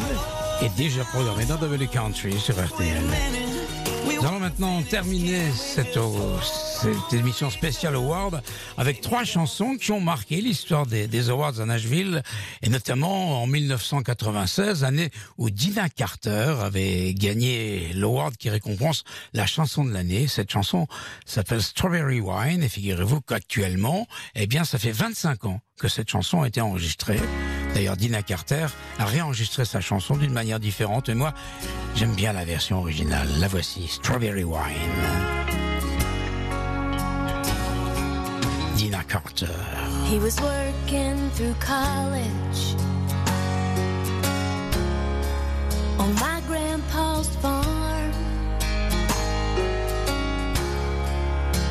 est 0.61 0.76
déjà 0.76 1.03
programmé 1.05 1.45
dans 1.45 1.55
W 1.55 1.88
Country 1.88 2.38
sur 2.39 2.55
RTL. 2.55 3.03
Nous 4.05 4.28
allons 4.28 4.39
maintenant 4.39 4.82
terminer 4.84 5.51
cette, 5.51 5.97
oh, 5.97 6.39
cette 6.82 7.13
émission 7.13 7.49
spéciale 7.49 7.95
Award 7.95 8.43
avec 8.78 9.01
trois 9.01 9.23
chansons 9.23 9.78
qui 9.78 9.91
ont 9.91 9.99
marqué 9.99 10.41
l'histoire 10.41 10.86
des, 10.86 11.07
des 11.07 11.30
Awards 11.32 11.59
à 11.59 11.65
Nashville 11.65 12.21
et 12.61 12.69
notamment 12.69 13.41
en 13.41 13.47
1996, 13.47 14.84
année 14.84 15.09
où 15.39 15.49
Dina 15.49 15.89
Carter 15.89 16.55
avait 16.61 17.15
gagné 17.15 17.93
l'award 17.93 18.38
qui 18.38 18.51
récompense 18.51 19.05
la 19.34 19.47
chanson 19.47 19.86
de 19.86 19.91
l'année. 19.91 20.28
Cette 20.28 20.51
chanson 20.51 20.86
s'appelle 21.25 21.63
Strawberry 21.63 22.19
Wine 22.19 22.61
et 22.61 22.69
figurez-vous 22.69 23.21
qu'actuellement, 23.21 24.05
eh 24.36 24.45
bien, 24.45 24.63
ça 24.63 24.78
fait 24.78 24.91
25 24.91 25.45
ans 25.45 25.61
que 25.80 25.88
cette 25.88 26.09
chanson 26.09 26.43
a 26.43 26.47
été 26.47 26.61
enregistrée. 26.61 27.19
D'ailleurs, 27.73 27.97
Dina 27.97 28.21
Carter 28.21 28.67
a 28.99 29.05
réenregistré 29.05 29.65
sa 29.65 29.82
chanson 29.82 30.15
d'une 30.15 30.34
manière 30.34 30.59
différente. 30.59 31.09
Et 31.09 31.15
moi, 31.15 31.34
j'aime 31.95 32.13
bien 32.13 32.34
la 32.34 32.45
version 32.45 32.80
originale. 32.80 33.28
La 33.39 33.47
voici, 33.47 33.88
Strawberry 33.88 34.43
Wine. 34.43 35.66
Carter. 38.78 39.47
He 40.05 40.19
was 40.19 40.39
working 40.39 41.32
through 41.32 41.55
college 41.55 42.75
on 45.97 46.13
my 46.15 46.39
grandpa's 46.45 47.28
farm. 47.38 48.13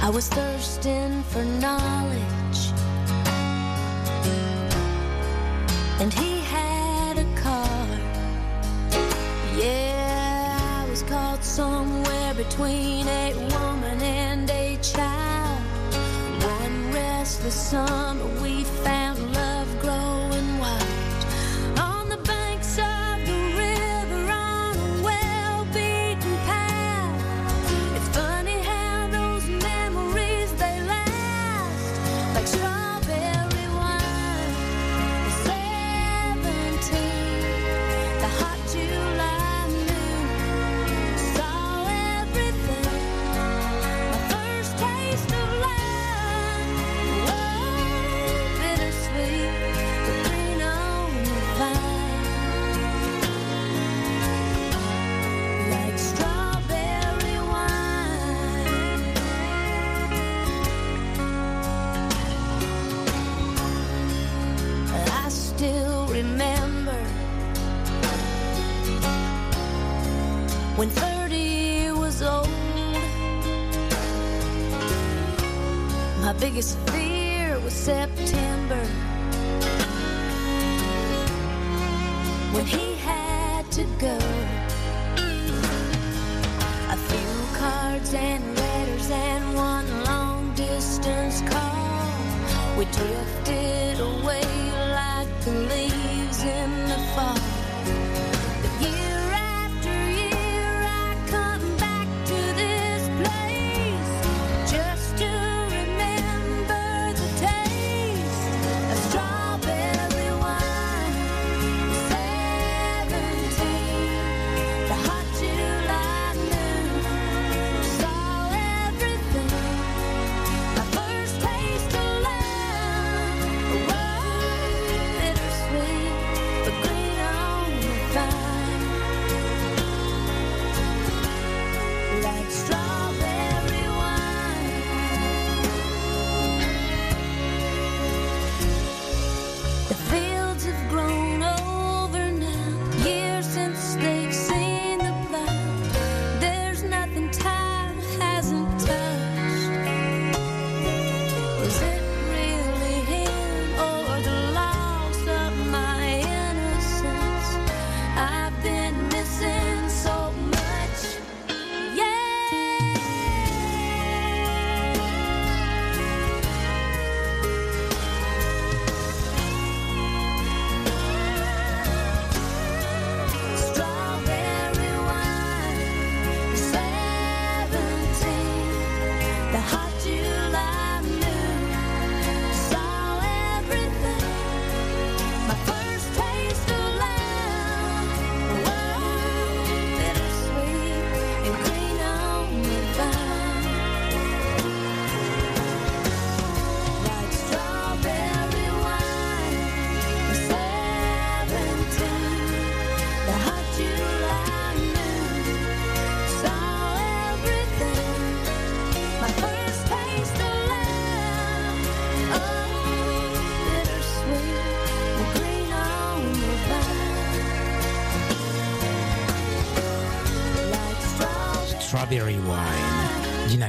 I 0.03 0.11
was 0.13 0.29
thirsting 0.29 1.23
for 1.23 1.45
knowledge, 1.45 2.61
and 6.01 6.13
he 6.13 6.41
had 6.41 7.19
a 7.19 7.41
car. 7.41 7.87
Yeah, 9.57 10.85
I 10.85 10.91
was 10.91 11.03
caught 11.05 11.45
somewhere 11.45 12.35
between 12.35 13.07
a 13.07 13.33
woman 13.53 14.03
and 14.03 14.26
restless 17.47 17.71
summer, 17.71 18.43
we 18.43 18.65
found 18.65 19.06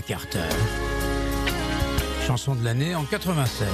Carter. 0.07 0.39
Chanson 2.25 2.55
de 2.55 2.63
l'année 2.63 2.95
en 2.95 3.03
96. 3.03 3.67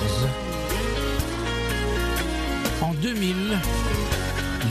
En 2.82 2.94
2000, 2.96 3.36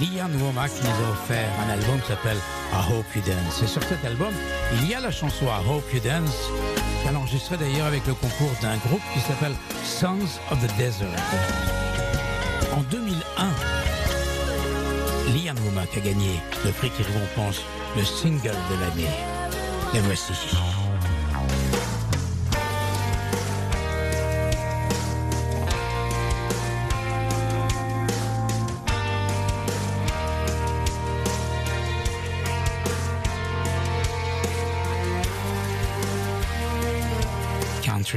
Liam 0.01 0.43
Womack 0.43 0.73
nous 0.83 1.07
a 1.07 1.11
offert 1.13 1.49
un 1.65 1.71
album 1.71 2.01
qui 2.01 2.09
s'appelle 2.09 2.39
I 2.73 2.93
Hope 2.93 3.07
You 3.15 3.23
Dance. 3.25 3.63
Et 3.63 3.69
sur 3.69 3.83
cet 3.85 4.05
album, 4.05 4.33
il 4.75 4.89
y 4.89 4.95
a 4.95 5.01
la 5.01 5.13
chanson 5.13 5.47
I 5.47 5.69
Hope 5.71 5.85
You 5.95 6.01
Dance, 6.01 6.51
qu'elle 7.05 7.15
a 7.15 7.19
enregistrée 7.19 7.57
d'ailleurs 7.57 7.87
avec 7.87 8.05
le 8.09 8.15
concours 8.15 8.53
d'un 8.61 8.77
groupe 8.79 9.03
qui 9.15 9.21
s'appelle 9.21 9.55
Sons 9.85 10.41
of 10.51 10.59
the 10.61 10.77
Desert. 10.77 11.07
En 12.77 12.83
2001, 12.91 13.45
Liam 15.33 15.57
Womack 15.65 15.97
a 15.97 16.01
gagné 16.01 16.41
le 16.65 16.73
prix 16.73 16.91
qui 16.91 17.05
récompense 17.05 17.61
le 17.97 18.05
single 18.05 18.57
de 18.71 18.81
l'année. 18.81 19.11
Et 19.95 20.01
voici. 20.01 20.33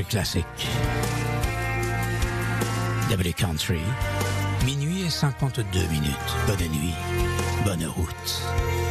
Classic. 0.10 0.46
W 3.10 3.34
Country. 3.34 3.82
Minuit 4.66 5.06
et 5.06 5.10
52 5.10 5.80
minutes. 5.88 6.16
Bonne 6.48 6.68
nuit. 6.72 6.94
Bonne 7.66 7.86
route. 7.86 8.85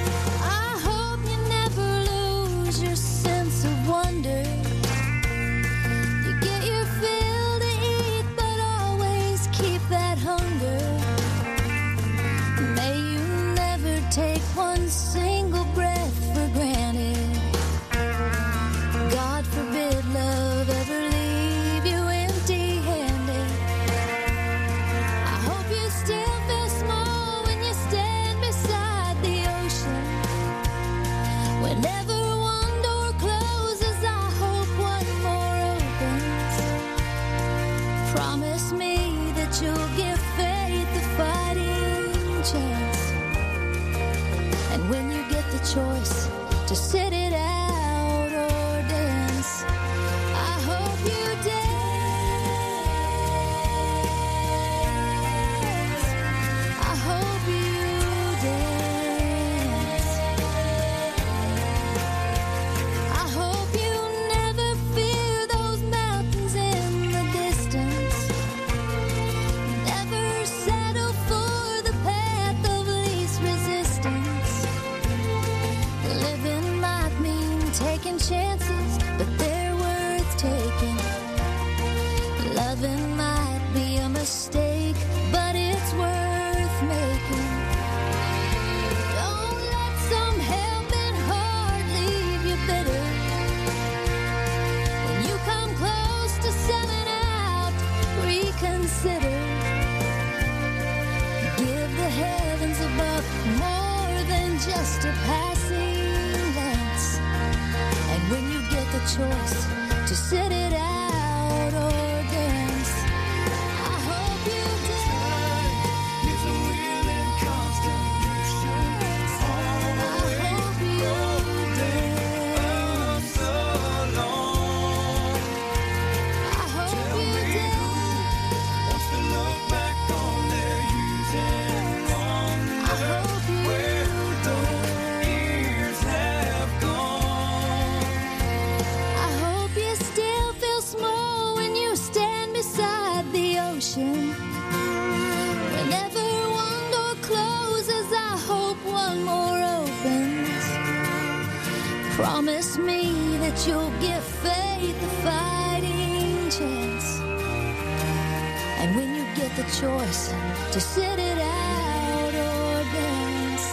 The 159.56 159.62
choice 159.64 160.34
to 160.72 160.80
sit 160.80 161.18
it 161.18 161.38
out 161.38 162.34
or 162.34 162.82
dance. 162.92 163.66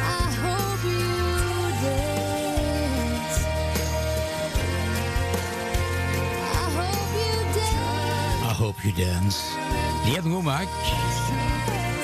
I 0.00 0.30
hope 0.40 0.82
you 0.84 1.02
dance. 1.84 3.44
I 8.42 8.52
hope 8.56 8.84
you 8.84 8.92
dance. 8.92 9.52
Liam 10.06 10.48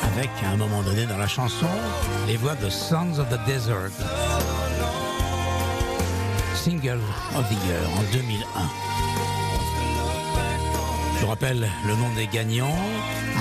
avec 0.03 0.31
à 0.45 0.51
un 0.51 0.57
moment 0.57 0.83
donné 0.83 1.07
dans 1.07 1.17
la 1.17 1.27
chanson 1.27 1.67
les 2.27 2.37
voix 2.37 2.55
de 2.57 2.69
Sons 2.69 3.19
of 3.19 3.29
the 3.31 3.39
Desert. 3.47 3.91
Single 6.65 6.99
of 7.37 7.47
the 7.51 7.67
Year 7.67 7.79
en 7.95 8.03
2001. 8.11 8.71
Je 11.21 11.27
rappelle 11.27 11.69
le 11.87 11.95
nom 11.95 12.09
des 12.17 12.27
gagnants 12.27 12.79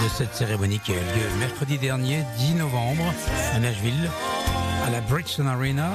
de 0.03 0.09
cette 0.09 0.35
cérémonie 0.35 0.79
qui 0.79 0.91
a 0.91 0.95
eu 0.95 0.97
lieu 0.97 1.39
mercredi 1.39 1.77
dernier, 1.77 2.25
10 2.37 2.55
novembre, 2.55 3.13
à 3.55 3.59
Nashville, 3.59 4.11
à 4.85 4.89
la 4.89 4.99
Bridgestone 4.99 5.47
Arena. 5.47 5.89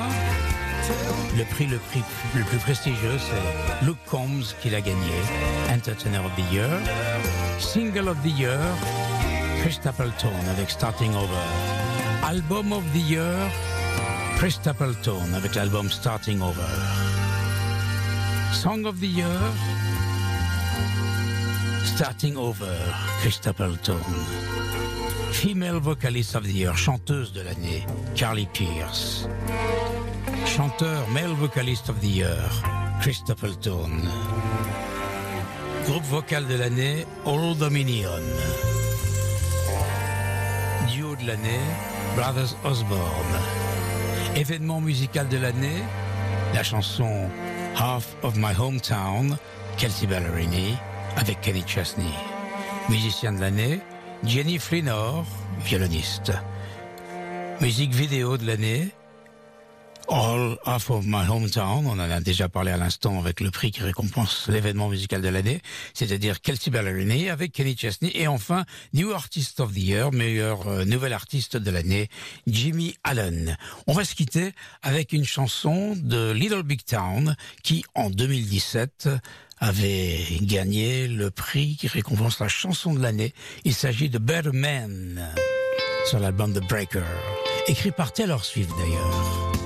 Le 1.37 1.45
prix, 1.45 1.67
le 1.67 1.77
prix 1.77 2.03
le 2.35 2.45
plus 2.45 2.57
prestigieux, 2.57 3.19
c'est 3.19 3.85
Luke 3.85 3.99
Combs 4.07 4.55
qui 4.63 4.71
l'a 4.71 4.81
gagné, 4.81 5.13
Entertainer 5.71 6.21
of 6.21 6.33
the 6.35 6.51
Year. 6.51 6.71
Single 7.59 8.09
of 8.09 8.17
the 8.23 8.39
Year, 8.39 8.59
Chris 9.61 9.73
Stapleton 9.73 10.33
avec 10.51 10.71
Starting 10.71 11.15
Over. 11.15 11.45
Album 12.27 12.73
of 12.73 12.85
the 12.95 13.07
Year, 13.07 13.35
Chris 14.39 14.53
Stapleton 14.53 15.35
avec 15.37 15.55
l'album 15.57 15.91
Starting 15.91 16.41
Over. 16.41 17.08
Song 18.53 18.87
of 18.87 19.01
the 19.01 19.07
Year, 19.07 19.39
Starting 21.85 22.37
Over, 22.37 22.77
Chris 23.21 23.35
Stapleton. 23.37 24.01
Female 25.33 25.81
Vocalist 25.81 26.35
of 26.35 26.45
the 26.45 26.53
Year, 26.53 26.77
chanteuse 26.77 27.33
de 27.33 27.43
l'année, 27.43 27.87
Carly 28.15 28.47
Pierce. 28.53 29.29
Chanteur 30.47 31.09
Male 31.11 31.35
Vocalist 31.35 31.89
of 31.89 32.01
the 32.01 32.09
Year, 32.09 32.39
Chris 33.01 33.15
Stapleton. 33.15 33.91
Groupe 35.87 36.05
vocal 36.05 36.47
de 36.47 36.57
l'année, 36.57 37.07
Old 37.25 37.59
Dominion. 37.59 38.09
l'année, 41.27 41.61
Brothers 42.17 42.57
Osborne. 42.65 43.37
Événement 44.37 44.81
musical 44.81 45.29
de 45.29 45.39
l'année, 45.39 45.83
la 46.55 46.63
chanson 46.63 47.29
Half 47.75 48.17
of 48.23 48.37
My 48.37 48.53
Hometown, 48.53 49.37
Kelsey 49.77 50.07
Ballerini, 50.07 50.77
avec 51.17 51.41
Kenny 51.41 51.63
Chesney. 51.67 52.13
Musicien 52.89 53.33
de 53.33 53.41
l'année, 53.41 53.81
Jenny 54.25 54.59
Flynor, 54.59 55.25
violoniste. 55.65 56.33
Musique 57.61 57.95
vidéo 57.95 58.37
de 58.37 58.47
l'année, 58.47 58.91
All 60.11 60.57
Half 60.65 60.91
of 60.91 61.05
My 61.07 61.29
Hometown, 61.29 61.87
on 61.87 61.93
en 61.93 61.99
a 61.99 62.21
déjà 62.21 62.49
parlé 62.49 62.71
à 62.71 62.79
l'instant 62.79 63.19
avec 63.19 63.41
le 63.41 63.51
prix 63.51 63.71
qui 63.71 63.83
récompense 63.83 64.49
l'événement 64.49 64.89
musical 64.89 65.21
de 65.21 65.29
l'année, 65.29 65.61
c'est-à-dire 65.93 66.41
Kelsey 66.41 66.71
Ballerini 66.71 67.29
avec 67.29 67.53
Kenny 67.53 67.77
Chesney 67.77 68.11
et 68.15 68.27
enfin 68.27 68.65
New 68.95 69.13
Artist 69.13 69.61
of 69.61 69.73
the 69.73 69.79
Year, 69.79 70.11
meilleur 70.11 70.67
euh, 70.67 70.85
nouvel 70.85 71.13
artiste 71.13 71.59
de 71.59 71.71
l'année, 71.71 72.09
Jimmy 72.47 72.95
Allen. 73.05 73.59
On 73.87 73.93
va 73.93 74.05
se 74.05 74.15
quitter 74.15 74.53
avec 74.83 75.13
une 75.13 75.25
chanson 75.25 75.95
de 75.97 76.33
Little 76.33 76.63
Big 76.63 76.85
Town 76.85 77.37
qui 77.63 77.85
en 77.95 78.09
2017 78.09 79.11
avait 79.59 80.25
gagné 80.41 81.09
le 81.09 81.31
prix 81.31 81.77
qui 81.77 81.87
récompense 81.87 82.41
la 82.41 82.49
chanson 82.49 82.95
de 82.95 83.03
l'année. 83.03 83.35
Il 83.65 83.75
s'agit 83.75 84.09
de 84.09 84.19
Better 84.19 84.53
Man 84.53 85.29
sur 86.07 86.19
l'album 86.19 86.55
The 86.55 86.67
Breaker, 86.67 87.05
écrit 87.67 87.91
par 87.91 88.13
Taylor 88.13 88.45
Swift 88.45 88.71
d'ailleurs. 88.79 89.58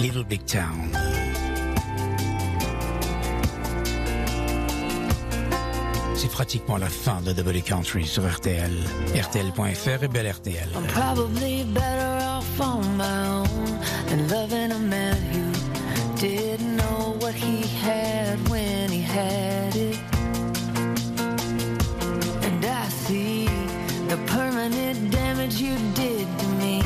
Little 0.00 0.24
Big 0.24 0.46
Town. 0.46 0.90
C'est 6.16 6.30
pratiquement 6.30 6.78
la 6.78 6.88
fin 6.88 7.20
de 7.20 7.32
Double 7.32 7.60
Country 7.60 8.06
sur 8.06 8.26
RTL, 8.26 8.72
RTL.fr 9.14 10.04
et 10.04 10.08
Belle 10.08 10.32
RTL. 10.32 10.70
I'm 10.74 10.86
probably 10.86 11.64
better 11.64 12.24
off 12.24 12.60
on 12.60 12.96
my 12.96 13.26
own 13.28 13.78
than 14.08 14.26
loving 14.28 14.72
a 14.72 14.78
man 14.78 15.16
who 15.32 15.52
didn't 16.18 16.76
know 16.76 17.18
what 17.20 17.34
he 17.34 17.66
had 17.84 18.38
when 18.48 18.90
he 18.90 19.02
had 19.02 19.76
it. 19.76 19.98
And 22.42 22.64
I 22.64 22.88
see 22.88 23.44
the 24.08 24.16
permanent 24.26 25.10
damage 25.10 25.60
you 25.60 25.76
did 25.94 26.26
to 26.38 26.46
me. 26.58 26.82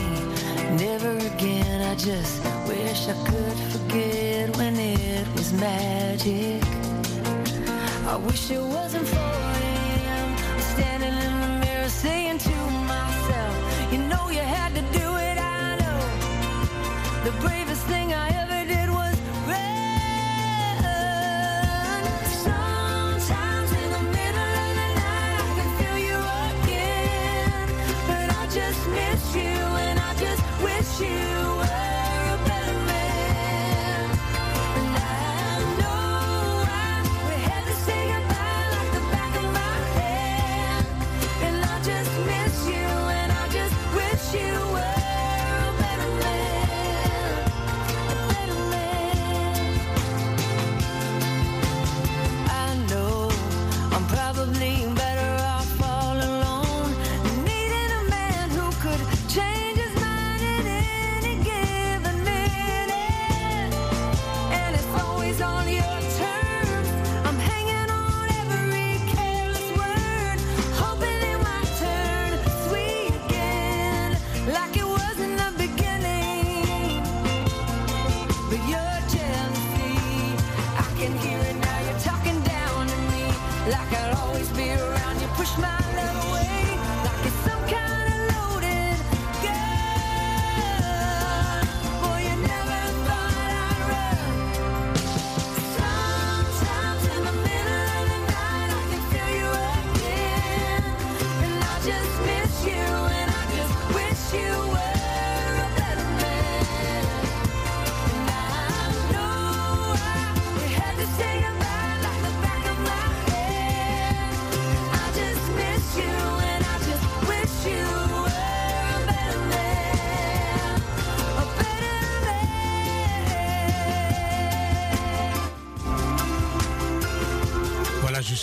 Never 0.77 1.17
again, 1.19 1.81
I 1.83 1.95
just 1.95 2.34
magic. 6.25 6.63
I 8.07 8.17
wish 8.17 8.51
it 8.51 8.61
wasn't 8.61 9.07
4 9.07 9.19
a.m. 9.21 10.61
Standing 10.61 11.15
in 11.15 11.41
the 11.41 11.67
mirror 11.67 11.89
saying 11.89 12.39
to 12.39 12.57
myself, 12.87 13.93
You 13.93 13.99
know 13.99 14.31
you 14.31 14.41
had 14.41 14.75
to 14.75 14.83
do 14.99 15.17
it, 15.17 15.39
I 15.39 15.77
know. 15.81 16.01
The 17.25 17.33
bravest 17.41 17.85
thing 17.87 18.13
I 18.13 18.29
ever 18.29 18.44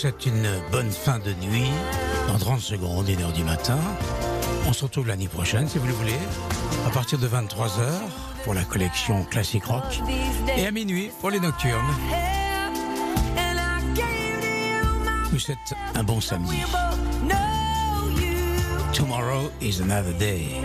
souhaite 0.02 0.26
une 0.26 0.50
bonne 0.72 0.90
fin 0.90 1.20
de 1.20 1.32
nuit. 1.34 1.70
Dans 2.26 2.36
30 2.36 2.58
secondes, 2.58 3.08
1 3.08 3.22
heure 3.22 3.30
du 3.30 3.44
matin. 3.44 3.78
On 4.66 4.72
se 4.72 4.82
retrouve 4.82 5.06
l'année 5.06 5.28
prochaine, 5.28 5.68
si 5.68 5.78
vous 5.78 5.86
le 5.86 5.92
voulez, 5.92 6.18
à 6.84 6.90
partir 6.90 7.20
de 7.20 7.28
23h 7.28 7.86
pour 8.42 8.52
la 8.52 8.64
collection 8.64 9.22
classique 9.22 9.66
rock 9.66 10.00
et 10.56 10.66
à 10.66 10.72
minuit 10.72 11.12
pour 11.20 11.30
les 11.30 11.38
nocturnes. 11.38 11.86
Vous 15.30 15.38
souhaite 15.38 15.58
un 15.94 16.02
bon 16.02 16.20
samedi. 16.20 16.56
Tomorrow 18.92 19.52
is 19.60 19.80
another 19.80 20.12
day. 20.18 20.60